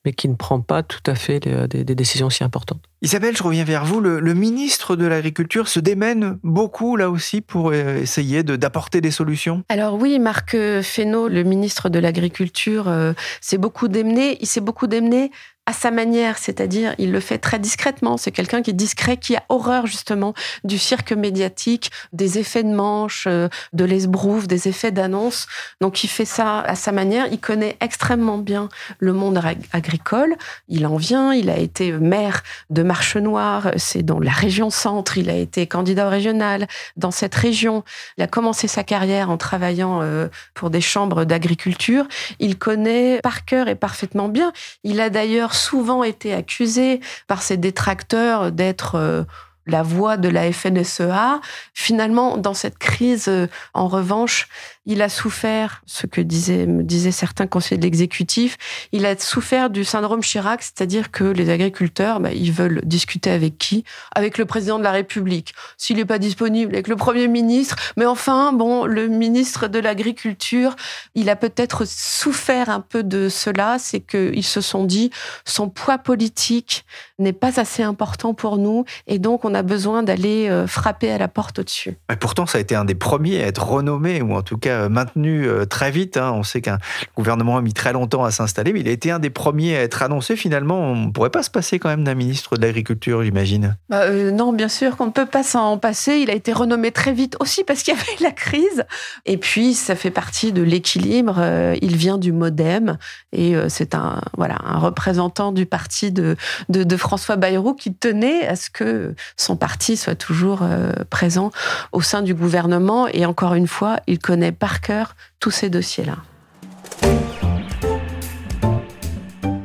mais 0.06 0.14
qui 0.14 0.28
ne 0.28 0.36
prend 0.36 0.60
pas 0.60 0.84
tout 0.84 1.02
à 1.06 1.16
fait 1.16 1.40
des, 1.40 1.96
décisions 1.96 2.30
si 2.30 2.44
importantes. 2.44 2.82
Isabelle, 3.02 3.36
je 3.38 3.44
reviens 3.44 3.64
vers 3.64 3.86
vous. 3.86 4.02
Le, 4.02 4.34
ministre 4.34 4.96
de 4.96 5.06
l'Agriculture 5.06 5.68
se 5.68 5.80
démène 5.80 6.40
beaucoup 6.44 6.96
là 6.96 7.10
aussi 7.10 7.42
pour 7.42 7.70
euh, 7.70 7.98
essayer 8.02 8.44
d'apporter 8.44 9.02
des 9.02 9.12
solutions? 9.12 9.64
Alors 9.70 9.96
oui, 9.96 10.20
Marc 10.20 10.58
Fesneau, 10.82 11.28
le 11.28 11.44
ministre 11.44 11.90
de 11.90 12.00
l'Agriculture, 12.00 12.88
euh, 12.88 13.14
s'est 13.42 13.58
beaucoup 13.58 13.88
démené. 13.88 14.38
Il 14.42 14.48
s'est 14.48 14.62
beaucoup 14.62 14.88
démené 14.88 15.32
à 15.66 15.72
sa 15.72 15.92
manière, 15.92 16.38
c'est-à-dire 16.38 16.94
il 16.98 17.12
le 17.12 17.22
fait 17.22 17.38
très 17.38 17.58
discrètement. 17.58 18.18
C'est 18.18 18.32
quelqu'un 18.32 18.62
qui 18.62 18.72
est 18.72 18.74
discret, 18.74 19.16
qui 19.16 19.38
a 19.38 19.44
horreur 19.48 19.88
justement 19.88 20.34
du 20.66 20.78
cirque 20.78 21.14
médiatique, 21.14 21.90
des 22.12 22.38
effets 22.38 22.64
de 22.64 22.74
manche, 22.74 23.26
euh, 23.28 23.48
de 23.72 23.86
l'esbrouf, 23.86 24.46
des 24.48 24.68
effets 24.68 24.92
d'annonce. 24.92 25.48
Donc 25.80 26.04
il 26.04 26.10
fait 26.10 26.26
ça 26.26 26.60
à 26.60 26.76
sa 26.76 26.92
manière. 26.92 27.28
Il 27.32 27.40
connaît 27.40 27.78
extrêmement 27.80 28.38
bien 28.38 28.68
le 29.00 29.14
monde 29.14 29.42
agricole. 29.72 30.36
Il 30.68 30.86
en 30.86 30.98
vient. 30.98 31.34
Il 31.34 31.50
a 31.50 31.58
été 31.58 31.94
maire 31.94 32.44
de 32.70 32.84
Marche 32.84 33.16
Noire, 33.16 33.72
c'est 33.78 34.04
dans 34.04 34.20
la 34.20 34.32
région 34.32 34.70
centre. 34.70 35.18
Il 35.18 35.30
a 35.30 35.36
été 35.36 35.66
candidat 35.66 36.10
régional 36.10 36.68
dans 36.98 37.12
cette 37.12 37.36
région. 37.36 37.86
Il 38.18 38.24
a 38.24 38.28
commencé 38.28 38.68
sa 38.68 38.84
carrière 38.84 39.30
en 39.30 39.38
travaillant 39.38 40.02
euh, 40.02 40.28
pour 40.56 40.70
des 40.70 40.82
chambres 40.82 41.24
d'agriculture. 41.24 42.06
Il 42.40 42.58
connaît 42.58 43.22
par 43.24 43.46
cœur 43.46 43.70
et 43.70 43.76
parfaitement 43.76 44.28
bien. 44.28 44.52
Il 44.84 45.00
a 45.00 45.10
d'ailleurs 45.10 45.53
souvent 45.54 46.04
été 46.04 46.34
accusé 46.34 47.00
par 47.28 47.42
ses 47.42 47.58
détracteurs 47.58 48.52
d'être 48.52 48.96
euh, 48.96 49.24
la 49.66 49.84
voix 49.84 50.18
de 50.18 50.30
la 50.30 50.52
FNSEA. 50.52 51.40
Finalement, 51.74 52.38
dans 52.38 52.54
cette 52.54 52.78
crise, 52.78 53.28
euh, 53.28 53.48
en 53.74 53.88
revanche, 53.88 54.48
il 54.86 55.02
a 55.02 55.10
souffert, 55.10 55.82
ce 55.86 56.08
que 56.08 56.20
disaient, 56.20 56.66
me 56.66 56.84
disaient 56.84 57.12
certains 57.12 57.48
conseillers 57.48 57.78
de 57.78 57.84
l'exécutif, 57.84 58.58
il 58.92 59.06
a 59.06 59.18
souffert 59.18 59.70
du 59.70 59.86
syndrome 59.86 60.22
Chirac, 60.22 60.62
c'est-à-dire 60.62 61.12
que 61.12 61.24
les 61.24 61.50
agriculteurs, 61.50 62.20
bah, 62.20 62.34
ils 62.34 62.52
veulent 62.52 62.82
discuter 62.84 63.32
avec 63.32 63.58
qui? 63.58 63.86
Avec 64.14 64.38
le 64.38 64.46
président 64.46 64.80
de 64.80 64.84
la 64.84 64.92
République. 64.92 65.54
S'il 65.78 65.98
n'est 65.98 66.06
pas 66.06 66.20
disponible, 66.20 66.74
avec 66.74 66.88
le 66.88 66.96
Premier 66.96 67.28
ministre. 67.28 67.78
Mais 67.96 68.06
enfin, 68.06 68.52
bon, 68.52 68.86
le 68.86 69.08
ministre 69.08 69.68
de 69.68 69.80
l'Agriculture, 69.80 70.76
il 71.16 71.30
a 71.30 71.36
peut-être 71.36 71.86
souffert 71.86 72.70
un 72.70 72.82
peu 72.82 73.04
de 73.04 73.30
cela, 73.30 73.78
c'est 73.80 74.02
qu'ils 74.02 74.44
se 74.44 74.62
sont 74.62 74.84
dit, 74.84 75.12
son 75.46 75.70
poids 75.70 75.98
politique 75.98 76.86
n'est 77.20 77.34
pas 77.34 77.60
assez 77.60 77.84
important 77.84 78.34
pour 78.34 78.58
nous, 78.58 78.86
et 79.08 79.20
donc 79.20 79.46
on 79.46 79.54
a 79.54 79.62
besoin 79.62 80.04
d'aller 80.04 80.50
euh, 80.50 80.68
frapper 80.68 81.12
à 81.12 81.18
la 81.18 81.28
porte 81.28 81.60
au-dessus. 81.60 81.98
pourtant, 82.20 82.46
ça 82.46 82.58
a 82.58 82.62
été 82.62 82.76
un 82.76 82.86
des 82.86 82.96
premiers 82.96 83.44
à 83.44 83.48
être 83.48 83.66
renommé, 83.66 84.22
ou 84.22 84.34
en 84.34 84.42
tout 84.42 84.58
cas 84.58 84.73
euh, 84.74 84.90
maintenu 84.90 85.48
euh, 85.48 85.66
très 85.66 85.92
vite. 85.92 86.18
Hein. 86.18 86.32
On 86.34 86.44
sait 86.44 86.62
qu'un 86.62 86.80
gouvernement 87.16 87.58
a 87.58 87.62
mis 87.62 87.74
très 87.74 87.94
longtemps 87.94 88.24
à 88.24 88.32
s'installer, 88.32 88.74
mais 88.74 88.82
il 88.82 88.88
a 88.88 88.92
été 88.92 89.12
un 89.12 89.20
des 89.20 89.30
premiers 89.30 89.78
à 89.78 89.82
être 89.82 90.04
annoncé. 90.04 90.36
Finalement, 90.36 90.80
on 90.80 90.96
ne 90.96 91.12
pourrait 91.12 91.30
pas 91.30 91.44
se 91.44 91.50
passer 91.50 91.80
quand 91.80 91.90
même 91.90 92.04
d'un 92.04 92.16
ministre 92.16 92.58
de 92.58 92.66
l'Agriculture, 92.66 93.24
j'imagine. 93.24 93.78
Bah, 93.90 94.02
euh, 94.04 94.32
non, 94.32 94.54
bien 94.54 94.68
sûr 94.68 94.98
qu'on 94.98 95.08
ne 95.08 95.12
peut 95.12 95.26
pas 95.26 95.44
s'en 95.44 95.78
passer. 95.78 96.18
Il 96.18 96.30
a 96.30 96.34
été 96.34 96.54
renommé 96.54 96.92
très 96.92 97.14
vite 97.14 97.38
aussi 97.40 97.64
parce 97.64 97.84
qu'il 97.84 97.94
y 97.94 97.98
avait 97.98 98.24
la 98.24 98.32
crise. 98.32 98.86
Et 99.26 99.38
puis, 99.38 99.74
ça 99.74 99.96
fait 99.96 100.12
partie 100.12 100.52
de 100.52 100.62
l'équilibre. 100.62 101.42
il 101.82 101.96
vient 101.96 102.18
du 102.18 102.32
MoDem 102.32 102.98
et 103.32 103.56
c'est 103.70 103.96
un, 103.96 104.22
voilà, 104.38 104.58
un 104.64 104.80
représentant 104.80 105.52
du 105.52 105.66
parti 105.66 106.12
de, 106.12 106.36
de, 106.70 106.98
François 106.98 107.36
Bayrou 107.36 107.74
qui 107.74 107.94
tenait 107.94 108.48
à 108.48 108.56
ce 108.56 108.70
que 108.70 109.16
son 109.38 109.56
parti 109.56 109.98
soit 109.98 110.16
toujours 110.16 110.62
présent 111.10 111.52
au 111.92 112.02
sein 112.02 112.22
du 112.22 112.34
gouvernement. 112.34 113.08
Et 113.08 113.26
encore 113.26 113.54
une 113.54 113.68
fois, 113.68 113.98
il 114.08 114.20
connaît 114.20 114.52
par 114.64 114.80
cœur 114.80 115.18
tous 115.42 115.52
ces 115.52 115.70
dossiers-là. 115.70 116.20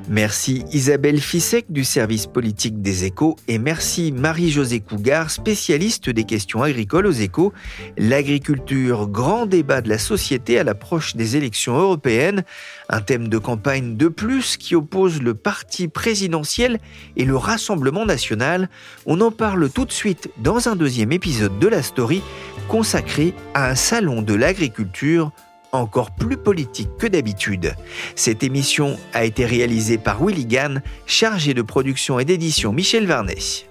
Merci 0.09 0.65
Isabelle 0.73 1.21
Fissek 1.21 1.71
du 1.71 1.85
service 1.85 2.27
politique 2.27 2.83
des 2.83 3.05
échos 3.05 3.37
et 3.47 3.59
merci 3.59 4.11
Marie-Josée 4.11 4.81
Cougar, 4.81 5.31
spécialiste 5.31 6.11
des 6.11 6.25
questions 6.25 6.65
agricoles 6.65 7.07
aux 7.07 7.13
échos. 7.13 7.53
L'agriculture, 7.97 9.07
grand 9.07 9.47
débat 9.47 9.83
de 9.83 9.89
la 9.89 9.99
société 9.99 10.59
à 10.59 10.65
l'approche 10.65 11.15
des 11.15 11.37
élections 11.37 11.79
européennes, 11.79 12.43
un 12.89 13.01
thème 13.01 13.29
de 13.29 13.39
campagne 13.39 13.97
de 13.97 14.09
plus 14.09 14.57
qui 14.57 14.75
oppose 14.75 15.23
le 15.23 15.35
parti 15.35 15.87
présidentiel 15.87 16.81
et 17.17 17.25
le 17.25 17.37
Rassemblement 17.37 18.05
national. 18.05 18.69
On 19.07 19.21
en 19.21 19.31
parle 19.31 19.71
tout 19.71 19.85
de 19.85 19.93
suite 19.93 20.29
dans 20.39 20.69
un 20.69 20.75
deuxième 20.75 21.13
épisode 21.13 21.57
de 21.61 21.69
la 21.69 21.85
story 21.85 22.21
consacré 22.69 23.35
à 23.55 23.71
un 23.71 23.75
salon 23.75 24.23
de 24.23 24.35
l'agriculture 24.35 25.33
encore 25.73 26.15
plus 26.15 26.37
politique 26.37 26.89
que 26.99 27.07
d'habitude. 27.07 27.75
Cette 28.15 28.43
émission 28.43 28.97
a 29.13 29.25
été 29.25 29.45
réalisée 29.45 29.99
par 29.99 30.25
Willy 30.25 30.47
Gann, 30.47 30.83
chargé 31.07 31.55
de 31.55 31.63
production 31.63 32.19
et 32.19 32.25
d'édition 32.25 32.73
Michel 32.73 33.07
Varnet. 33.07 33.67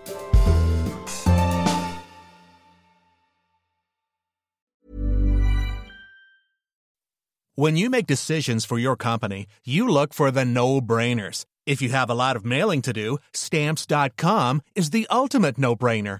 When 7.60 7.75
you 7.75 7.89
make 7.89 8.05
decisions 8.05 8.65
for 8.65 8.77
your 8.77 8.95
company, 8.95 9.47
you 9.65 9.88
look 9.88 10.13
for 10.13 10.29
the 10.29 10.45
no-brainers. 10.45 11.43
If 11.65 11.81
you 11.81 11.89
have 11.89 12.07
a 12.07 12.13
lot 12.13 12.36
of 12.36 12.45
mailing 12.45 12.83
to 12.83 12.93
do, 12.93 13.17
stamps.com 13.33 14.62
is 14.75 14.91
the 14.91 15.07
ultimate 15.10 15.57
no-brainer. 15.57 16.19